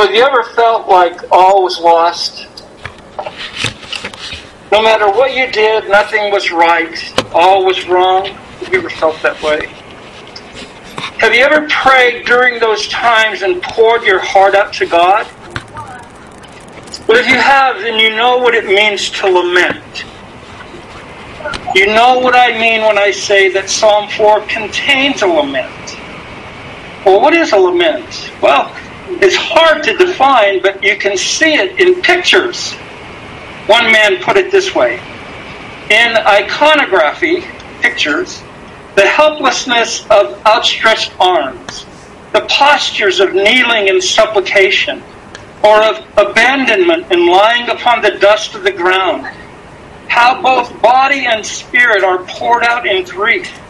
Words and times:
Have 0.00 0.14
you 0.14 0.22
ever 0.22 0.42
felt 0.54 0.88
like 0.88 1.30
all 1.30 1.62
was 1.62 1.78
lost? 1.78 2.46
No 4.72 4.80
matter 4.80 5.06
what 5.06 5.36
you 5.36 5.52
did, 5.52 5.90
nothing 5.90 6.32
was 6.32 6.50
right, 6.50 7.34
all 7.34 7.66
was 7.66 7.86
wrong. 7.86 8.24
Have 8.24 8.72
you 8.72 8.78
ever 8.78 8.88
felt 8.88 9.20
that 9.22 9.40
way? 9.42 9.66
Have 11.18 11.34
you 11.34 11.42
ever 11.42 11.68
prayed 11.68 12.24
during 12.24 12.58
those 12.58 12.88
times 12.88 13.42
and 13.42 13.62
poured 13.62 14.02
your 14.02 14.20
heart 14.20 14.54
out 14.54 14.72
to 14.72 14.86
God? 14.86 15.26
But 17.06 17.18
if 17.18 17.28
you 17.28 17.36
have, 17.36 17.82
then 17.82 18.00
you 18.00 18.16
know 18.16 18.38
what 18.38 18.54
it 18.54 18.64
means 18.64 19.10
to 19.10 19.26
lament. 19.26 20.06
You 21.74 21.88
know 21.88 22.18
what 22.18 22.34
I 22.34 22.58
mean 22.58 22.80
when 22.80 22.96
I 22.96 23.10
say 23.10 23.50
that 23.52 23.68
Psalm 23.68 24.08
4 24.08 24.46
contains 24.46 25.20
a 25.20 25.26
lament. 25.26 25.98
Well, 27.04 27.20
what 27.20 27.34
is 27.34 27.52
a 27.52 27.58
lament? 27.58 28.32
Well, 28.40 28.74
it's 29.20 29.36
hard 29.36 29.82
to 29.84 29.96
define, 29.96 30.62
but 30.62 30.82
you 30.82 30.96
can 30.96 31.16
see 31.16 31.54
it 31.54 31.80
in 31.80 32.00
pictures. 32.02 32.72
One 33.66 33.90
man 33.92 34.22
put 34.22 34.36
it 34.36 34.50
this 34.50 34.74
way 34.74 35.00
In 35.90 36.16
iconography, 36.16 37.44
pictures, 37.80 38.42
the 38.94 39.06
helplessness 39.06 40.04
of 40.10 40.40
outstretched 40.46 41.12
arms, 41.20 41.86
the 42.32 42.46
postures 42.48 43.20
of 43.20 43.34
kneeling 43.34 43.88
in 43.88 44.00
supplication, 44.00 45.02
or 45.62 45.82
of 45.82 46.06
abandonment 46.16 47.06
and 47.10 47.26
lying 47.26 47.68
upon 47.68 48.02
the 48.02 48.12
dust 48.12 48.54
of 48.54 48.62
the 48.62 48.72
ground, 48.72 49.26
how 50.08 50.40
both 50.40 50.80
body 50.80 51.26
and 51.26 51.44
spirit 51.44 52.02
are 52.02 52.24
poured 52.24 52.64
out 52.64 52.86
in 52.86 53.04
grief, 53.04 53.60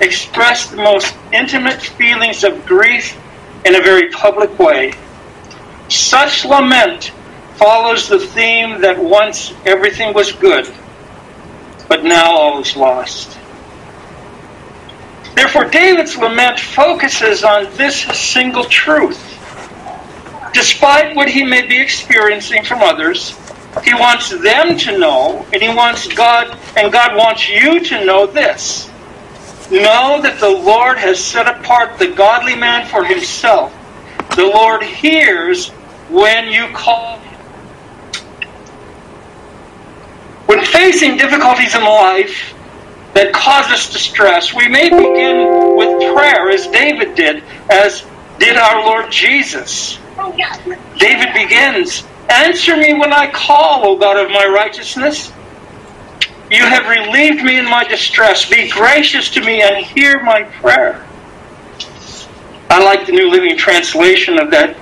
express 0.00 0.70
the 0.70 0.76
most 0.76 1.14
intimate 1.32 1.82
feelings 1.82 2.44
of 2.44 2.64
grief 2.66 3.16
in 3.64 3.74
a 3.74 3.82
very 3.82 4.10
public 4.10 4.58
way. 4.58 4.92
Such 5.88 6.44
lament 6.44 7.12
follows 7.56 8.08
the 8.08 8.18
theme 8.18 8.80
that 8.80 8.98
once 8.98 9.52
everything 9.64 10.12
was 10.12 10.32
good, 10.32 10.72
but 11.88 12.04
now 12.04 12.36
all 12.36 12.60
is 12.60 12.76
lost. 12.76 13.38
Therefore, 15.34 15.64
David's 15.64 16.16
lament 16.16 16.60
focuses 16.60 17.42
on 17.42 17.64
this 17.76 18.02
single 18.02 18.64
truth. 18.64 19.20
Despite 20.52 21.16
what 21.16 21.28
he 21.28 21.42
may 21.42 21.66
be 21.66 21.80
experiencing 21.80 22.64
from 22.64 22.82
others, 22.82 23.36
he 23.82 23.92
wants 23.94 24.30
them 24.30 24.78
to 24.78 24.98
know, 24.98 25.44
and 25.52 25.60
he 25.60 25.68
wants 25.68 26.06
God, 26.06 26.56
and 26.76 26.92
God 26.92 27.16
wants 27.16 27.48
you 27.48 27.80
to 27.80 28.04
know 28.04 28.26
this. 28.26 28.88
Know 29.70 30.20
that 30.22 30.38
the 30.40 30.50
Lord 30.50 30.98
has 30.98 31.22
set 31.22 31.48
apart 31.48 31.98
the 31.98 32.08
godly 32.08 32.54
man 32.54 32.86
for 32.86 33.04
himself. 33.04 33.72
The 34.36 34.44
Lord 34.44 34.82
hears 34.82 35.70
when 36.10 36.52
you 36.52 36.68
call. 36.74 37.18
When 40.46 40.64
facing 40.64 41.16
difficulties 41.16 41.74
in 41.74 41.82
life 41.82 42.54
that 43.14 43.32
cause 43.32 43.66
us 43.70 43.90
distress, 43.90 44.52
we 44.52 44.68
may 44.68 44.90
begin 44.90 45.76
with 45.76 46.14
prayer 46.14 46.50
as 46.50 46.66
David 46.66 47.14
did, 47.14 47.42
as 47.70 48.06
did 48.38 48.56
our 48.56 48.84
Lord 48.84 49.10
Jesus. 49.10 49.98
David 50.98 51.32
begins, 51.32 52.04
Answer 52.28 52.76
me 52.76 52.94
when 52.94 53.12
I 53.12 53.30
call, 53.30 53.86
O 53.86 53.96
God 53.96 54.16
of 54.16 54.30
my 54.30 54.46
righteousness. 54.46 55.32
You 56.50 56.64
have 56.64 56.88
relieved 56.88 57.42
me 57.42 57.58
in 57.58 57.64
my 57.64 57.84
distress. 57.84 58.48
Be 58.48 58.68
gracious 58.70 59.30
to 59.30 59.40
me 59.40 59.62
and 59.62 59.84
hear 59.84 60.22
my 60.22 60.42
prayer. 60.42 61.04
I 62.70 62.82
like 62.82 63.06
the 63.06 63.12
New 63.12 63.30
Living 63.30 63.56
Translation 63.56 64.38
of 64.38 64.50
that 64.50 64.76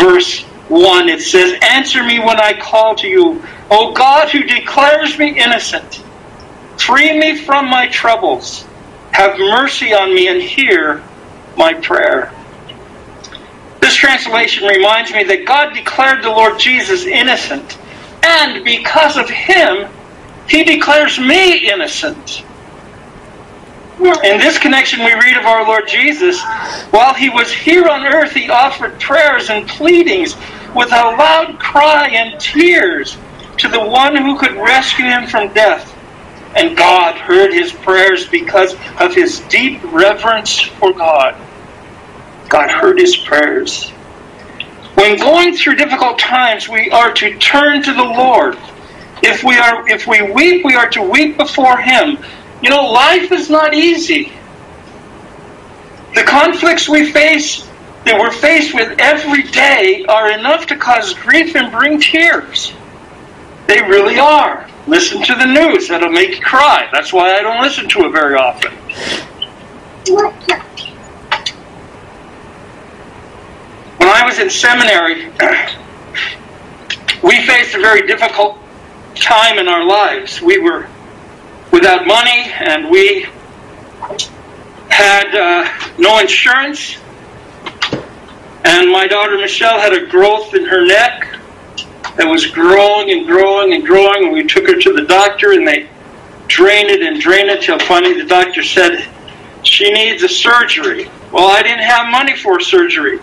verse 0.00 0.42
1. 0.68 1.08
It 1.08 1.20
says, 1.20 1.58
Answer 1.62 2.04
me 2.04 2.18
when 2.18 2.38
I 2.38 2.58
call 2.58 2.94
to 2.96 3.08
you, 3.08 3.42
O 3.70 3.92
God 3.92 4.30
who 4.30 4.42
declares 4.42 5.18
me 5.18 5.38
innocent. 5.38 6.02
Free 6.78 7.18
me 7.18 7.36
from 7.36 7.68
my 7.68 7.86
troubles. 7.88 8.66
Have 9.12 9.38
mercy 9.38 9.92
on 9.92 10.14
me 10.14 10.28
and 10.28 10.40
hear 10.40 11.02
my 11.56 11.74
prayer. 11.74 12.32
This 13.80 13.94
translation 13.94 14.66
reminds 14.66 15.12
me 15.12 15.24
that 15.24 15.46
God 15.46 15.74
declared 15.74 16.22
the 16.22 16.30
Lord 16.30 16.58
Jesus 16.58 17.04
innocent, 17.04 17.78
and 18.22 18.64
because 18.64 19.16
of 19.16 19.28
him, 19.28 19.88
he 20.50 20.64
declares 20.64 21.18
me 21.18 21.70
innocent. 21.70 22.44
In 24.00 24.38
this 24.38 24.58
connection, 24.58 25.04
we 25.04 25.12
read 25.12 25.36
of 25.36 25.44
our 25.44 25.64
Lord 25.66 25.86
Jesus. 25.86 26.42
While 26.90 27.14
he 27.14 27.28
was 27.28 27.52
here 27.52 27.86
on 27.86 28.04
earth, 28.04 28.32
he 28.32 28.48
offered 28.48 28.98
prayers 28.98 29.50
and 29.50 29.68
pleadings 29.68 30.34
with 30.74 30.90
a 30.90 31.14
loud 31.16 31.58
cry 31.58 32.08
and 32.08 32.40
tears 32.40 33.16
to 33.58 33.68
the 33.68 33.80
one 33.80 34.16
who 34.16 34.38
could 34.38 34.56
rescue 34.56 35.04
him 35.04 35.26
from 35.26 35.52
death. 35.52 35.96
And 36.56 36.76
God 36.76 37.16
heard 37.16 37.52
his 37.52 37.72
prayers 37.72 38.26
because 38.26 38.74
of 38.98 39.14
his 39.14 39.40
deep 39.40 39.80
reverence 39.92 40.58
for 40.58 40.92
God. 40.92 41.36
God 42.48 42.70
heard 42.70 42.98
his 42.98 43.16
prayers. 43.16 43.90
When 44.94 45.18
going 45.18 45.54
through 45.54 45.76
difficult 45.76 46.18
times, 46.18 46.68
we 46.68 46.90
are 46.90 47.12
to 47.12 47.38
turn 47.38 47.82
to 47.82 47.92
the 47.92 48.02
Lord. 48.02 48.58
If 49.22 49.44
we 49.44 49.56
are 49.58 49.88
if 49.88 50.06
we 50.06 50.22
weep, 50.22 50.64
we 50.64 50.74
are 50.74 50.88
to 50.90 51.02
weep 51.02 51.36
before 51.36 51.78
him. 51.78 52.18
You 52.62 52.70
know, 52.70 52.90
life 52.90 53.32
is 53.32 53.50
not 53.50 53.74
easy. 53.74 54.32
The 56.14 56.22
conflicts 56.24 56.88
we 56.88 57.10
face 57.10 57.66
that 58.04 58.18
we're 58.18 58.32
faced 58.32 58.74
with 58.74 58.98
every 58.98 59.42
day 59.42 60.04
are 60.08 60.30
enough 60.32 60.66
to 60.68 60.76
cause 60.76 61.14
grief 61.14 61.54
and 61.54 61.70
bring 61.70 62.00
tears. 62.00 62.72
They 63.66 63.80
really 63.82 64.18
are. 64.18 64.68
Listen 64.86 65.22
to 65.22 65.34
the 65.34 65.46
news. 65.46 65.88
That'll 65.88 66.10
make 66.10 66.30
you 66.30 66.40
cry. 66.40 66.88
That's 66.92 67.12
why 67.12 67.34
I 67.34 67.42
don't 67.42 67.62
listen 67.62 67.88
to 67.90 68.06
it 68.06 68.12
very 68.12 68.34
often. 68.34 68.72
When 73.98 74.08
I 74.08 74.24
was 74.24 74.38
in 74.38 74.50
seminary, 74.50 75.26
we 77.22 77.46
faced 77.46 77.74
a 77.74 77.78
very 77.78 78.06
difficult 78.06 78.58
time 79.20 79.58
in 79.58 79.68
our 79.68 79.84
lives. 79.84 80.40
We 80.40 80.58
were 80.58 80.88
without 81.72 82.06
money 82.06 82.50
and 82.52 82.90
we 82.90 83.26
had 84.88 85.34
uh, 85.34 85.92
no 85.98 86.18
insurance. 86.18 86.98
And 88.64 88.90
my 88.90 89.06
daughter 89.06 89.38
Michelle 89.38 89.78
had 89.80 89.92
a 89.92 90.06
growth 90.06 90.54
in 90.54 90.64
her 90.64 90.86
neck 90.86 91.38
that 92.16 92.26
was 92.26 92.46
growing 92.46 93.10
and 93.10 93.26
growing 93.26 93.72
and 93.72 93.86
growing. 93.86 94.24
And 94.24 94.32
we 94.32 94.44
took 94.44 94.66
her 94.66 94.78
to 94.78 94.92
the 94.92 95.06
doctor 95.06 95.52
and 95.52 95.66
they 95.66 95.88
drained 96.48 96.90
it 96.90 97.02
and 97.02 97.20
drained 97.20 97.48
it 97.48 97.62
till 97.62 97.78
finally 97.78 98.20
the 98.20 98.26
doctor 98.26 98.62
said 98.62 99.08
she 99.62 99.90
needs 99.92 100.22
a 100.22 100.28
surgery. 100.28 101.10
Well, 101.32 101.48
I 101.48 101.62
didn't 101.62 101.84
have 101.84 102.10
money 102.10 102.36
for 102.36 102.60
surgery. 102.60 103.20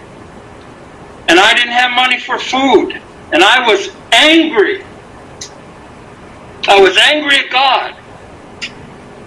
And 1.29 1.39
I 1.39 1.53
didn't 1.53 1.73
have 1.73 1.91
money 1.91 2.19
for 2.19 2.39
food. 2.39 3.01
And 3.33 3.43
I 3.43 3.67
was 3.67 3.89
angry. 4.11 4.83
I 6.67 6.79
was 6.79 6.97
angry 6.97 7.38
at 7.38 7.50
God. 7.50 7.95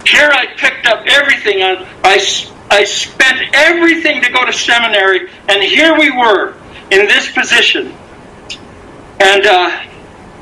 Here 0.06 0.28
I 0.30 0.46
picked 0.56 0.86
up 0.86 1.06
everything. 1.06 1.62
I, 1.62 1.86
I 2.70 2.84
spent 2.84 3.54
everything 3.54 4.22
to 4.22 4.30
go 4.30 4.44
to 4.44 4.52
seminary, 4.52 5.30
and 5.48 5.62
here 5.62 5.98
we 5.98 6.10
were 6.10 6.54
in 6.90 7.06
this 7.06 7.30
position. 7.30 7.94
And 9.20 9.46
uh, 9.46 9.84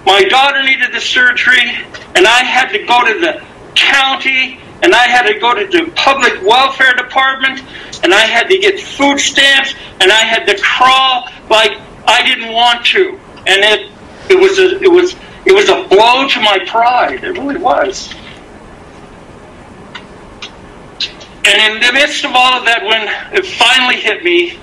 my 0.06 0.22
daughter 0.24 0.62
needed 0.62 0.92
the 0.92 1.00
surgery, 1.00 1.70
and 2.14 2.26
I 2.26 2.42
had 2.42 2.70
to 2.72 2.84
go 2.84 3.04
to 3.04 3.20
the 3.20 3.44
county, 3.74 4.60
and 4.82 4.94
I 4.94 5.06
had 5.06 5.26
to 5.26 5.38
go 5.38 5.54
to 5.54 5.66
the 5.66 5.90
public 5.92 6.42
welfare 6.42 6.94
department, 6.94 7.62
and 8.02 8.12
I 8.14 8.22
had 8.22 8.48
to 8.48 8.58
get 8.58 8.80
food 8.80 9.18
stamps, 9.18 9.74
and 10.00 10.10
I 10.10 10.22
had 10.22 10.46
to 10.46 10.58
crawl 10.60 11.28
like 11.50 11.78
I 12.06 12.24
didn't 12.24 12.52
want 12.52 12.86
to, 12.86 13.18
and 13.46 13.62
it 13.62 13.92
it 14.30 14.38
was 14.38 14.58
a, 14.58 14.80
it 14.82 14.90
was 14.90 15.14
it 15.44 15.52
was 15.52 15.68
a 15.68 15.86
blow 15.88 16.28
to 16.28 16.40
my 16.40 16.58
pride. 16.66 17.24
It 17.24 17.38
really 17.38 17.58
was. 17.58 18.12
And 21.46 21.76
in 21.76 21.80
the 21.80 21.92
midst 21.92 22.24
of 22.24 22.32
all 22.34 22.58
of 22.58 22.66
that, 22.66 22.82
when 22.84 23.08
it 23.34 23.46
finally 23.46 23.96
hit 23.96 24.22
me, 24.22 24.58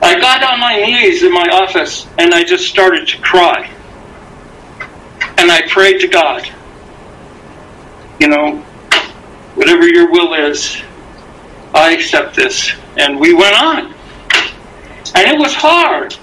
I 0.00 0.20
got 0.20 0.44
on 0.44 0.60
my 0.60 0.76
knees 0.76 1.24
in 1.24 1.32
my 1.32 1.48
office 1.48 2.06
and 2.18 2.32
I 2.32 2.44
just 2.44 2.68
started 2.68 3.08
to 3.08 3.18
cry. 3.20 3.68
And 5.38 5.50
I 5.50 5.66
prayed 5.68 6.00
to 6.00 6.08
God, 6.08 6.48
you 8.20 8.28
know, 8.28 8.56
whatever 9.54 9.88
your 9.88 10.10
will 10.10 10.34
is, 10.34 10.80
I 11.74 11.94
accept 11.94 12.36
this. 12.36 12.72
And 12.96 13.18
we 13.18 13.34
went 13.34 13.60
on. 13.60 13.94
And 15.14 15.30
it 15.30 15.38
was 15.38 15.52
hard. 15.52 16.16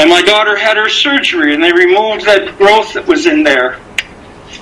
And 0.00 0.08
my 0.08 0.22
daughter 0.22 0.56
had 0.56 0.78
her 0.78 0.88
surgery, 0.88 1.52
and 1.52 1.62
they 1.62 1.72
removed 1.72 2.24
that 2.24 2.56
growth 2.56 2.94
that 2.94 3.06
was 3.06 3.26
in 3.26 3.42
there. 3.42 3.78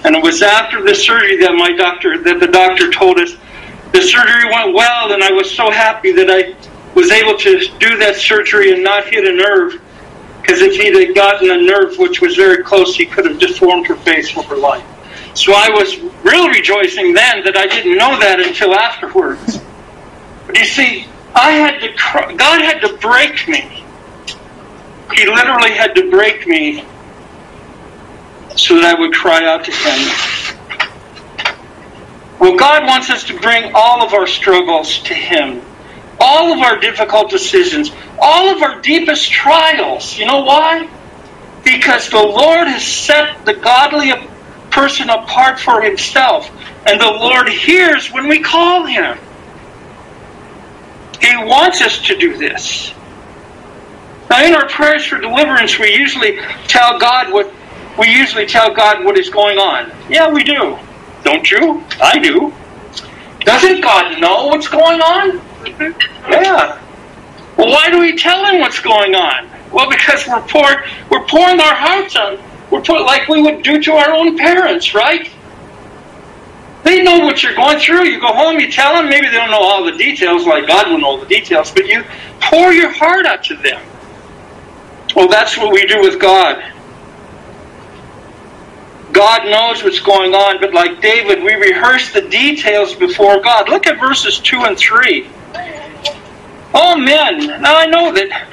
And 0.05 0.17
it 0.17 0.21
was 0.21 0.43
after 0.43 0.83
the 0.83 0.97
surgery 0.97 1.37
that 1.39 1.55
my 1.55 1.71
doctor, 1.77 2.21
that 2.25 2.41
the 2.41 2.49
doctor 2.49 2.91
told 2.91 3.21
us 3.21 3.37
the 3.93 4.03
surgery 4.03 4.51
went 4.51 4.75
well, 4.75 5.13
and 5.13 5.23
I 5.23 5.31
was 5.31 5.49
so 5.49 5.71
happy 5.71 6.11
that 6.11 6.29
I 6.29 6.57
was 6.93 7.13
able 7.13 7.39
to 7.39 7.61
do 7.79 7.99
that 7.99 8.17
surgery 8.17 8.73
and 8.73 8.83
not 8.83 9.05
hit 9.07 9.25
a 9.25 9.33
nerve. 9.33 9.81
Because 10.41 10.61
if 10.61 10.75
he 10.75 10.87
had 10.93 11.15
gotten 11.15 11.49
a 11.53 11.63
nerve 11.63 11.97
which 11.99 12.21
was 12.21 12.35
very 12.35 12.65
close, 12.65 12.97
he 12.97 13.07
could 13.07 13.25
have 13.25 13.39
deformed 13.39 13.87
her 13.87 13.97
face 13.97 14.29
for 14.29 14.43
her 14.43 14.57
life. 14.57 14.85
So 15.35 15.53
I 15.55 15.71
was 15.71 16.01
real 16.25 16.49
rejoicing 16.49 17.15
then 17.15 17.45
that 17.45 17.57
I 17.57 17.69
didn't 17.69 17.97
know 17.97 18.19
that 18.19 18.41
until 18.41 18.75
afterwards. 18.75 19.61
But 20.49 20.59
you 20.59 20.65
see, 20.65 21.07
I 21.33 21.53
had 21.53 21.79
to, 21.79 22.37
God 22.37 22.61
had 22.61 22.81
to 22.81 22.97
break 22.97 23.47
me. 23.47 23.85
He 25.15 25.27
literally 25.27 25.73
had 25.73 25.95
to 25.97 26.11
break 26.11 26.47
me 26.47 26.85
so 28.57 28.75
that 28.75 28.85
I 28.85 29.01
would 29.01 29.15
cry 29.15 29.45
out 29.45 29.65
to 29.65 29.73
Him. 29.73 30.59
Well, 32.39 32.57
God 32.57 32.85
wants 32.85 33.11
us 33.11 33.25
to 33.25 33.39
bring 33.41 33.73
all 33.75 34.03
of 34.03 34.15
our 34.15 34.27
struggles 34.27 34.99
to 35.05 35.15
Him, 35.15 35.63
all 36.21 36.53
of 36.53 36.61
our 36.61 36.79
difficult 36.79 37.31
decisions, 37.31 37.91
all 38.21 38.49
of 38.49 38.63
our 38.63 38.81
deepest 38.81 39.31
trials. 39.31 40.17
You 40.17 40.27
know 40.27 40.43
why? 40.45 40.89
Because 41.65 42.09
the 42.11 42.23
Lord 42.23 42.69
has 42.69 42.85
set 42.85 43.45
the 43.45 43.55
godly 43.55 44.13
person 44.71 45.11
apart 45.11 45.59
for 45.59 45.81
Himself, 45.83 46.51
and 46.87 47.01
the 47.01 47.11
Lord 47.11 47.49
hears 47.49 48.13
when 48.13 48.29
we 48.29 48.41
call 48.41 48.85
Him. 48.87 49.19
He 51.21 51.35
wants 51.37 51.81
us 51.83 51.99
to 52.07 52.17
do 52.17 52.37
this. 52.37 52.93
Now, 54.31 54.45
in 54.45 54.55
our 54.55 54.69
prayers 54.69 55.07
for 55.07 55.19
deliverance, 55.19 55.79
we 55.79 55.95
usually 55.95 56.39
tell 56.67 56.99
God 56.99 57.33
what 57.33 57.53
we 57.99 58.09
usually 58.09 58.47
tell 58.47 58.73
God 58.73 59.05
what 59.05 59.19
is 59.19 59.29
going 59.29 59.59
on. 59.59 59.91
Yeah, 60.09 60.31
we 60.31 60.45
do. 60.45 60.79
Don't 61.25 61.51
you? 61.51 61.83
I 62.01 62.19
do. 62.19 62.53
Doesn't 63.41 63.81
God 63.81 64.21
know 64.21 64.47
what's 64.47 64.69
going 64.69 65.01
on? 65.01 65.41
Yeah. 66.31 66.81
Well, 67.57 67.71
why 67.71 67.91
do 67.91 67.99
we 67.99 68.17
tell 68.17 68.45
Him 68.47 68.61
what's 68.61 68.79
going 68.79 69.15
on? 69.15 69.51
Well, 69.73 69.91
because 69.91 70.27
we're 70.29 70.41
pour, 70.43 70.85
we're 71.11 71.27
pouring 71.27 71.61
our 71.61 71.75
hearts 71.75 72.15
on. 72.15 72.39
We're 72.71 72.83
put 72.83 73.03
like 73.03 73.29
we 73.29 73.43
would 73.43 73.63
do 73.63 73.83
to 73.83 73.93
our 73.93 74.13
own 74.13 74.37
parents, 74.37 74.95
right? 74.95 75.29
They 76.85 77.03
know 77.03 77.19
what 77.19 77.43
you're 77.43 77.55
going 77.55 77.79
through. 77.79 78.05
You 78.05 78.21
go 78.21 78.29
home, 78.29 78.61
you 78.61 78.71
tell 78.71 78.95
them. 78.95 79.09
Maybe 79.09 79.27
they 79.27 79.37
don't 79.37 79.51
know 79.51 79.61
all 79.61 79.85
the 79.85 79.97
details, 79.97 80.47
like 80.47 80.69
God 80.69 80.91
will 80.91 80.99
know 80.99 81.19
the 81.19 81.27
details, 81.27 81.73
but 81.73 81.87
you 81.87 82.05
pour 82.41 82.73
your 82.73 82.91
heart 82.91 83.27
out 83.27 83.43
to 83.45 83.57
them. 83.57 83.83
Well, 85.19 85.27
that's 85.27 85.59
what 85.59 85.73
we 85.73 85.85
do 85.85 86.01
with 86.01 86.21
God. 86.21 86.63
God 89.11 89.51
knows 89.51 89.83
what's 89.83 89.99
going 89.99 90.33
on, 90.33 90.61
but 90.61 90.73
like 90.73 91.01
David, 91.01 91.43
we 91.43 91.55
rehearse 91.55 92.13
the 92.13 92.21
details 92.21 92.95
before 92.95 93.41
God. 93.41 93.69
Look 93.69 93.89
at 93.89 93.99
verses 93.99 94.39
2 94.39 94.63
and 94.63 94.79
3. 94.79 95.29
Oh, 96.73 96.97
men. 96.97 97.61
Now 97.61 97.77
I 97.77 97.87
know 97.87 98.13
that 98.13 98.49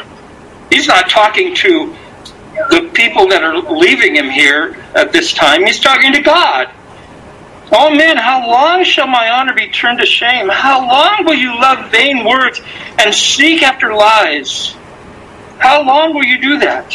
he's 0.71 0.88
not 0.88 1.07
talking 1.07 1.53
to 1.53 1.95
the 2.71 2.89
people 2.95 3.27
that 3.27 3.44
are 3.44 3.57
leaving 3.57 4.15
him 4.15 4.31
here 4.31 4.75
at 4.95 5.11
this 5.11 5.35
time. 5.35 5.68
He's 5.68 5.79
talking 5.79 6.13
to 6.13 6.21
God. 6.21 6.71
Oh 7.71 7.94
men, 7.94 8.18
how 8.18 8.47
long 8.50 8.83
shall 8.83 9.07
my 9.07 9.29
honor 9.29 9.53
be 9.53 9.68
turned 9.68 10.00
to 10.00 10.06
shame? 10.07 10.50
How 10.50 10.79
long 10.79 11.25
will 11.25 11.35
you 11.35 11.59
love 11.59 11.91
vain 11.91 12.25
words 12.25 12.59
and 12.97 13.13
seek 13.13 13.61
after 13.61 13.94
lies? 13.94 14.75
How 15.60 15.84
long 15.84 16.13
will 16.13 16.25
you 16.25 16.40
do 16.40 16.60
that? 16.60 16.94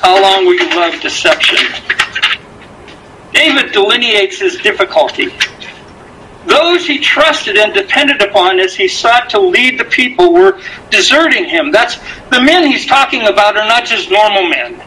How 0.00 0.20
long 0.20 0.44
will 0.44 0.54
you 0.54 0.68
love 0.70 1.00
deception? 1.00 1.58
David 3.32 3.72
delineates 3.72 4.40
his 4.40 4.56
difficulty. 4.58 5.28
Those 6.46 6.86
he 6.86 6.98
trusted 6.98 7.56
and 7.56 7.72
depended 7.72 8.20
upon 8.20 8.58
as 8.58 8.74
he 8.74 8.88
sought 8.88 9.30
to 9.30 9.40
lead 9.40 9.78
the 9.78 9.84
people 9.84 10.32
were 10.32 10.60
deserting 10.90 11.48
him. 11.48 11.70
That's 11.70 11.96
the 12.30 12.40
men 12.40 12.66
he's 12.66 12.86
talking 12.86 13.22
about 13.22 13.56
are 13.56 13.66
not 13.66 13.84
just 13.84 14.10
normal 14.10 14.48
men. 14.48 14.82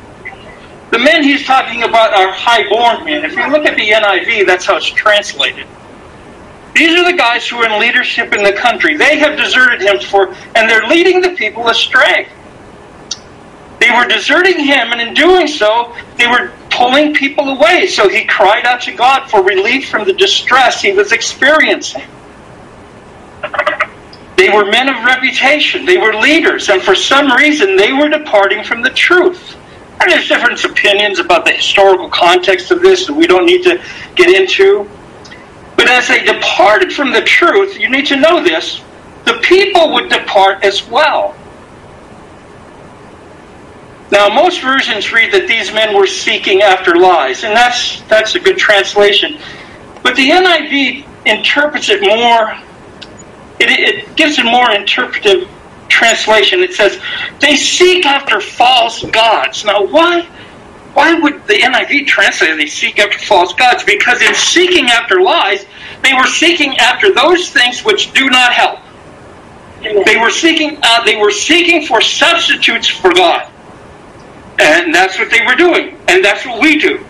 The 0.91 0.99
men 0.99 1.23
he's 1.23 1.45
talking 1.45 1.83
about 1.83 2.13
are 2.13 2.31
high-born 2.31 3.05
men. 3.05 3.25
If 3.25 3.35
you 3.35 3.49
look 3.49 3.65
at 3.65 3.75
the 3.75 3.89
NIV, 3.89 4.45
that's 4.45 4.65
how 4.65 4.77
it's 4.77 4.85
translated. 4.85 5.65
These 6.75 6.99
are 6.99 7.09
the 7.09 7.17
guys 7.17 7.47
who 7.47 7.55
are 7.57 7.65
in 7.65 7.79
leadership 7.79 8.33
in 8.33 8.43
the 8.43 8.51
country. 8.51 8.97
They 8.97 9.17
have 9.19 9.37
deserted 9.37 9.81
him 9.81 9.99
for, 9.99 10.27
and 10.55 10.69
they're 10.69 10.87
leading 10.87 11.21
the 11.21 11.29
people 11.29 11.69
astray. 11.69 12.27
They 13.79 13.91
were 13.91 14.05
deserting 14.05 14.59
him, 14.59 14.91
and 14.91 14.99
in 14.99 15.13
doing 15.13 15.47
so, 15.47 15.95
they 16.17 16.27
were 16.27 16.51
pulling 16.69 17.13
people 17.13 17.49
away. 17.49 17.87
So 17.87 18.09
he 18.09 18.25
cried 18.25 18.65
out 18.65 18.81
to 18.81 18.93
God 18.93 19.29
for 19.29 19.41
relief 19.41 19.89
from 19.89 20.05
the 20.05 20.13
distress 20.13 20.81
he 20.81 20.91
was 20.91 21.13
experiencing. 21.13 22.03
They 24.37 24.49
were 24.49 24.65
men 24.65 24.89
of 24.89 25.03
reputation, 25.05 25.85
they 25.85 25.97
were 25.97 26.13
leaders, 26.13 26.67
and 26.67 26.81
for 26.81 26.93
some 26.93 27.31
reason 27.31 27.77
they 27.77 27.93
were 27.93 28.09
departing 28.09 28.65
from 28.65 28.81
the 28.81 28.89
truth. 28.89 29.55
And 30.01 30.11
there's 30.11 30.27
different 30.27 30.61
opinions 30.65 31.19
about 31.19 31.45
the 31.45 31.51
historical 31.51 32.09
context 32.09 32.69
of 32.71 32.81
this 32.81 33.07
that 33.07 33.13
we 33.13 33.27
don't 33.27 33.45
need 33.45 33.63
to 33.63 33.81
get 34.15 34.29
into. 34.29 34.89
But 35.75 35.89
as 35.89 36.07
they 36.07 36.23
departed 36.23 36.93
from 36.93 37.11
the 37.11 37.21
truth, 37.21 37.79
you 37.79 37.89
need 37.89 38.07
to 38.07 38.15
know 38.15 38.43
this, 38.43 38.81
the 39.25 39.39
people 39.43 39.93
would 39.93 40.09
depart 40.09 40.63
as 40.63 40.87
well. 40.87 41.35
Now, 44.11 44.29
most 44.29 44.61
versions 44.61 45.11
read 45.11 45.33
that 45.33 45.47
these 45.47 45.73
men 45.73 45.95
were 45.95 46.07
seeking 46.07 46.61
after 46.61 46.95
lies, 46.95 47.43
and 47.43 47.55
that's, 47.55 48.01
that's 48.03 48.35
a 48.35 48.39
good 48.39 48.57
translation. 48.57 49.39
But 50.03 50.15
the 50.15 50.29
NIV 50.29 51.05
interprets 51.25 51.89
it 51.89 52.01
more, 52.01 52.51
it, 53.59 53.69
it 53.69 54.15
gives 54.15 54.37
it 54.37 54.45
more 54.45 54.71
interpretive 54.71 55.49
translation. 55.89 56.59
It 56.59 56.73
says, 56.73 57.01
they 57.39 57.55
seek 57.55 58.05
after 58.05 58.39
false 58.39 59.03
gods. 59.03 59.65
Now, 59.65 59.83
why? 59.85 60.29
Why 60.95 61.13
would 61.13 61.45
the 61.45 61.55
NIV 61.55 62.07
translate 62.07 62.55
they 62.55 62.67
seek 62.67 62.99
after 62.99 63.19
false 63.19 63.53
gods? 63.53 63.83
Because 63.83 64.21
in 64.21 64.33
seeking 64.33 64.85
after 64.85 65.19
lies, 65.19 65.65
they 66.01 66.13
were 66.13 66.25
seeking 66.25 66.77
after 66.77 67.13
those 67.13 67.49
things 67.49 67.83
which 67.83 68.13
do 68.13 68.29
not 68.29 68.53
help. 68.53 68.79
They 69.81 70.15
were 70.15 70.29
seeking. 70.29 70.79
Uh, 70.81 71.03
they 71.03 71.17
were 71.17 71.31
seeking 71.31 71.85
for 71.85 71.99
substitutes 71.99 72.87
for 72.87 73.13
God. 73.13 73.51
And 74.57 74.95
that's 74.95 75.19
what 75.19 75.29
they 75.29 75.45
were 75.45 75.55
doing. 75.55 75.99
And 76.07 76.23
that's 76.23 76.45
what 76.45 76.61
we 76.61 76.79
do. 76.79 77.05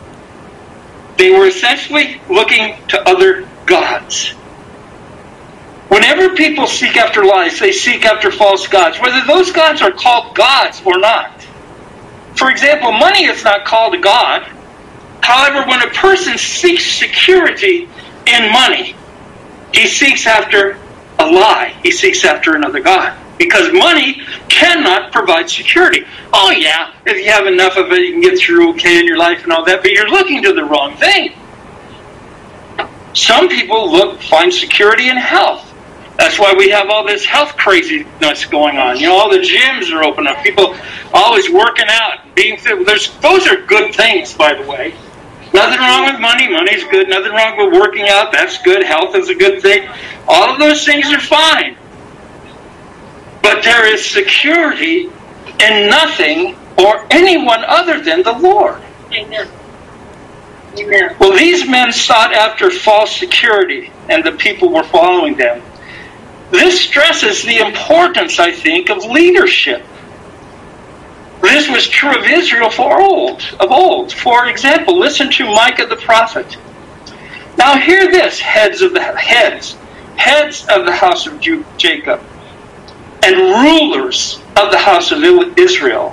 They 1.18 1.30
were 1.30 1.46
essentially 1.46 2.20
looking 2.28 2.76
to 2.88 3.08
other 3.08 3.48
gods. 3.68 4.32
Whenever 5.90 6.36
people 6.36 6.66
seek 6.66 6.98
after 6.98 7.24
lies, 7.24 7.60
they 7.60 7.72
seek 7.72 8.04
after 8.04 8.32
false 8.32 8.68
gods, 8.68 9.00
whether 9.00 9.24
those 9.28 9.52
gods 9.52 9.84
are 9.84 9.92
called 9.92 10.36
gods 10.36 10.82
or 10.84 10.98
not. 10.98 11.46
For 12.36 12.50
example, 12.50 12.92
money 12.92 13.26
is 13.26 13.44
not 13.44 13.66
called 13.66 13.96
a 13.96 14.00
god. 14.00 14.44
However, 15.22 15.68
when 15.68 15.82
a 15.82 15.92
person 15.92 16.38
seeks 16.38 16.86
security 16.86 17.90
in 18.28 18.52
money, 18.52 18.96
he 19.74 19.88
seeks 19.88 20.28
after 20.28 20.78
a 21.18 21.26
lie. 21.26 21.76
He 21.84 21.92
seeks 21.92 22.24
after 22.24 22.56
another 22.56 22.80
god 22.80 23.18
because 23.38 23.72
money 23.74 24.22
cannot 24.50 25.12
provide 25.12 25.50
security. 25.50 26.06
Oh, 26.32 26.52
yeah, 26.52 26.94
if 27.06 27.18
you 27.18 27.32
have 27.32 27.48
enough 27.48 27.78
of 27.78 27.92
it, 27.92 28.02
you 28.02 28.14
can 28.14 28.22
get 28.22 28.40
through 28.40 28.72
okay 28.72 29.00
in 29.00 29.06
your 29.06 29.18
life 29.18 29.44
and 29.44 29.52
all 29.52 29.66
that, 29.66 29.82
but 29.82 29.92
you're 29.92 30.10
looking 30.10 30.44
to 30.44 30.54
the 30.54 30.64
wrong 30.64 30.96
thing. 30.96 31.34
Some 33.14 33.48
people 33.48 33.92
look 33.92 34.22
find 34.22 34.54
security 34.54 35.10
in 35.10 35.18
health. 35.18 35.74
That's 36.18 36.40
why 36.40 36.54
we 36.58 36.70
have 36.70 36.90
all 36.90 37.06
this 37.06 37.26
health 37.26 37.58
craziness 37.58 38.46
going 38.46 38.78
on. 38.78 38.98
You 38.98 39.08
know, 39.08 39.16
all 39.16 39.30
the 39.30 39.40
gyms 39.40 39.92
are 39.92 40.04
open 40.04 40.28
up. 40.28 40.44
People 40.44 40.76
always 41.14 41.50
working 41.50 41.88
out, 41.90 42.36
being 42.36 42.58
fit. 42.58 42.86
There's 42.86 43.14
those 43.18 43.48
are 43.48 43.66
good 43.66 43.94
things, 43.94 44.34
by 44.34 44.54
the 44.54 44.68
way. 44.68 44.96
Nothing 45.54 45.80
wrong 45.80 46.06
with 46.06 46.20
money. 46.20 46.50
Money's 46.50 46.84
good. 46.86 47.10
Nothing 47.10 47.32
wrong 47.32 47.58
with 47.58 47.80
working 47.80 48.08
out. 48.08 48.32
That's 48.32 48.62
good. 48.62 48.84
Health 48.84 49.16
is 49.16 49.30
a 49.30 49.36
good 49.36 49.62
thing. 49.62 49.90
All 50.28 50.52
of 50.52 50.60
those 50.60 50.86
things 50.86 51.12
are 51.14 51.20
fine. 51.20 51.78
But 53.42 53.64
there 53.64 53.94
is 53.94 54.06
security 54.06 55.10
in 55.62 55.90
nothing 55.90 56.58
or 56.78 57.06
anyone 57.10 57.64
other 57.66 58.02
than 58.02 58.24
the 58.24 58.34
Lord. 58.34 58.82
Amen. 59.14 59.48
Amen. 60.78 61.16
Well, 61.20 61.38
these 61.38 61.68
men 61.70 61.94
sought 61.94 62.34
after 62.34 62.70
false 62.70 63.16
security, 63.16 63.92
and 64.10 64.24
the 64.24 64.34
people 64.34 64.74
were 64.74 64.84
following 64.84 65.36
them. 65.36 65.62
This 66.52 66.80
stresses 66.82 67.44
the 67.44 67.58
importance, 67.58 68.40
I 68.40 68.52
think, 68.52 68.90
of 68.90 69.04
leadership. 69.04 69.84
This 71.42 71.70
was 71.70 71.88
true 71.88 72.18
of 72.18 72.26
Israel 72.26 72.70
for 72.70 73.02
old, 73.02 73.42
of 73.60 73.72
old. 73.72 74.12
For 74.12 74.48
example, 74.48 74.98
listen 74.98 75.32
to 75.32 75.46
Micah 75.46 75.86
the 75.86 75.96
prophet. 75.96 76.58
Now 77.58 77.78
hear 77.78 78.12
this, 78.12 78.40
heads 78.40 78.82
of 78.82 78.94
the 78.94 79.02
heads, 79.02 79.78
heads 80.18 80.66
of 80.70 80.86
the 80.86 80.92
house 80.92 81.28
of 81.28 81.40
Jacob 81.78 82.22
and 83.24 83.38
rulers 83.38 84.40
of 84.56 84.72
the 84.72 84.78
house 84.78 85.12
of 85.12 85.24
Israel, 85.58 86.12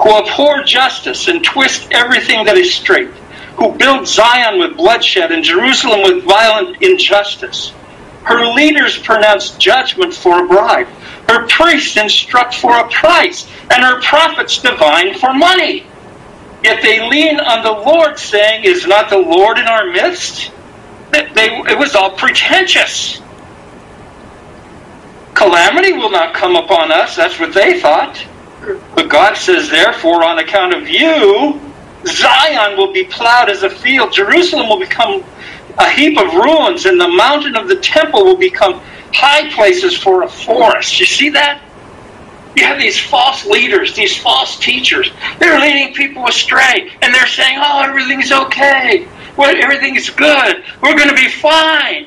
who 0.00 0.10
abhor 0.10 0.64
justice 0.64 1.28
and 1.28 1.44
twist 1.44 1.88
everything 1.92 2.44
that 2.46 2.56
is 2.56 2.74
straight, 2.74 3.10
who 3.56 3.72
build 3.72 4.08
Zion 4.08 4.58
with 4.58 4.76
bloodshed 4.76 5.30
and 5.30 5.44
Jerusalem 5.44 6.02
with 6.02 6.24
violent 6.24 6.82
injustice. 6.82 7.72
Her 8.24 8.44
leaders 8.52 8.98
pronounce 8.98 9.50
judgment 9.52 10.14
for 10.14 10.44
a 10.44 10.46
bribe. 10.46 10.88
Her 11.28 11.46
priests 11.48 11.96
instruct 11.96 12.54
for 12.54 12.76
a 12.76 12.88
price, 12.88 13.48
and 13.70 13.82
her 13.82 14.00
prophets 14.02 14.58
divine 14.58 15.14
for 15.14 15.32
money. 15.32 15.86
Yet 16.62 16.82
they 16.82 17.08
lean 17.08 17.40
on 17.40 17.62
the 17.62 17.72
Lord, 17.72 18.18
saying, 18.18 18.64
Is 18.64 18.86
not 18.86 19.08
the 19.08 19.18
Lord 19.18 19.58
in 19.58 19.66
our 19.66 19.86
midst? 19.90 20.52
They, 21.12 21.28
they, 21.32 21.46
it 21.70 21.78
was 21.78 21.94
all 21.94 22.10
pretentious. 22.10 23.20
Calamity 25.34 25.92
will 25.94 26.10
not 26.10 26.34
come 26.34 26.56
upon 26.56 26.92
us. 26.92 27.16
That's 27.16 27.38
what 27.40 27.54
they 27.54 27.80
thought. 27.80 28.22
But 28.94 29.08
God 29.08 29.36
says, 29.36 29.70
Therefore, 29.70 30.22
on 30.24 30.38
account 30.38 30.74
of 30.74 30.88
you, 30.88 31.58
Zion 32.04 32.76
will 32.76 32.92
be 32.92 33.04
plowed 33.04 33.48
as 33.48 33.62
a 33.62 33.70
field. 33.70 34.12
Jerusalem 34.12 34.68
will 34.68 34.78
become 34.80 35.24
a 35.78 35.90
heap 35.90 36.18
of 36.18 36.34
ruins, 36.34 36.86
and 36.86 37.00
the 37.00 37.08
mountain 37.08 37.56
of 37.56 37.68
the 37.68 37.76
temple 37.76 38.24
will 38.24 38.36
become 38.36 38.80
high 39.12 39.50
places 39.52 39.96
for 39.96 40.22
a 40.22 40.28
forest. 40.28 40.98
You 41.00 41.06
see 41.06 41.30
that? 41.30 41.62
You 42.56 42.64
have 42.64 42.78
these 42.78 42.98
false 42.98 43.46
leaders, 43.46 43.94
these 43.94 44.16
false 44.16 44.58
teachers. 44.58 45.10
They're 45.38 45.60
leading 45.60 45.94
people 45.94 46.26
astray, 46.26 46.92
and 47.00 47.14
they're 47.14 47.26
saying, 47.26 47.58
"Oh, 47.60 47.82
everything's 47.82 48.32
okay. 48.32 49.06
Well, 49.36 49.54
everything's 49.56 50.10
good. 50.10 50.64
We're 50.82 50.96
going 50.96 51.08
to 51.08 51.14
be 51.14 51.28
fine." 51.28 52.06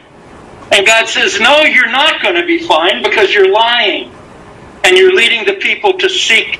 And 0.72 0.86
God 0.86 1.08
says, 1.08 1.39
"No, 1.39 1.62
you're 1.62 1.89
not 1.89 2.22
going 2.22 2.36
to 2.36 2.46
be 2.46 2.60
fine 2.60 3.03
because 3.03 3.34
you're 3.34 3.51
lying, 3.51 4.12
and 4.84 4.98
you're 4.98 5.13
leading 5.13 5.46
the 5.46 5.53
people 5.53 5.98
to 6.00 6.10
seek 6.10 6.60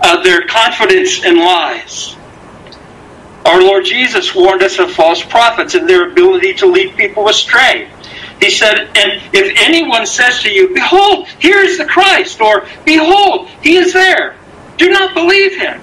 uh, 0.00 0.22
their 0.22 0.46
confidence 0.46 1.24
in 1.24 1.38
lies." 1.38 2.16
Our 3.44 3.60
Lord 3.60 3.84
Jesus 3.84 4.34
warned 4.34 4.62
us 4.62 4.78
of 4.78 4.92
false 4.92 5.22
prophets 5.22 5.74
and 5.74 5.88
their 5.88 6.10
ability 6.10 6.54
to 6.54 6.66
lead 6.66 6.96
people 6.96 7.28
astray. 7.28 7.90
He 8.40 8.50
said, 8.50 8.78
And 8.96 9.22
if 9.32 9.58
anyone 9.60 10.06
says 10.06 10.42
to 10.42 10.50
you, 10.50 10.72
Behold, 10.74 11.28
here 11.38 11.58
is 11.58 11.78
the 11.78 11.84
Christ, 11.84 12.40
or 12.40 12.66
Behold, 12.84 13.48
he 13.62 13.76
is 13.76 13.92
there, 13.92 14.36
do 14.78 14.90
not 14.90 15.14
believe 15.14 15.56
him. 15.56 15.80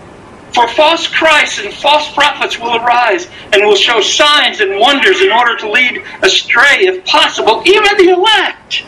For 0.53 0.67
false 0.67 1.07
Christs 1.07 1.59
and 1.59 1.73
false 1.73 2.11
prophets 2.13 2.57
will 2.59 2.75
arise 2.75 3.29
and 3.53 3.63
will 3.63 3.75
show 3.75 4.01
signs 4.01 4.59
and 4.61 4.79
wonders 4.79 5.21
in 5.21 5.31
order 5.31 5.55
to 5.57 5.71
lead 5.71 6.03
astray, 6.23 6.87
if 6.87 7.05
possible, 7.05 7.61
even 7.65 7.97
the 7.97 8.13
elect. 8.13 8.83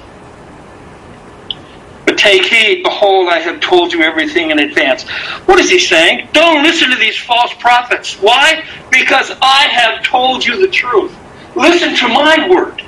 But 2.11 2.17
take 2.17 2.43
heed, 2.43 2.83
behold, 2.83 3.29
I 3.29 3.39
have 3.39 3.61
told 3.61 3.93
you 3.93 4.01
everything 4.01 4.51
in 4.51 4.59
advance. 4.59 5.07
What 5.47 5.61
is 5.61 5.69
he 5.69 5.79
saying? 5.79 6.27
Don't 6.33 6.61
listen 6.61 6.89
to 6.89 6.97
these 6.97 7.17
false 7.17 7.53
prophets. 7.53 8.15
Why? 8.15 8.65
Because 8.91 9.31
I 9.41 9.69
have 9.69 10.03
told 10.03 10.45
you 10.45 10.59
the 10.59 10.67
truth. 10.69 11.17
Listen 11.55 11.95
to 11.95 12.09
my 12.09 12.49
word. 12.49 12.83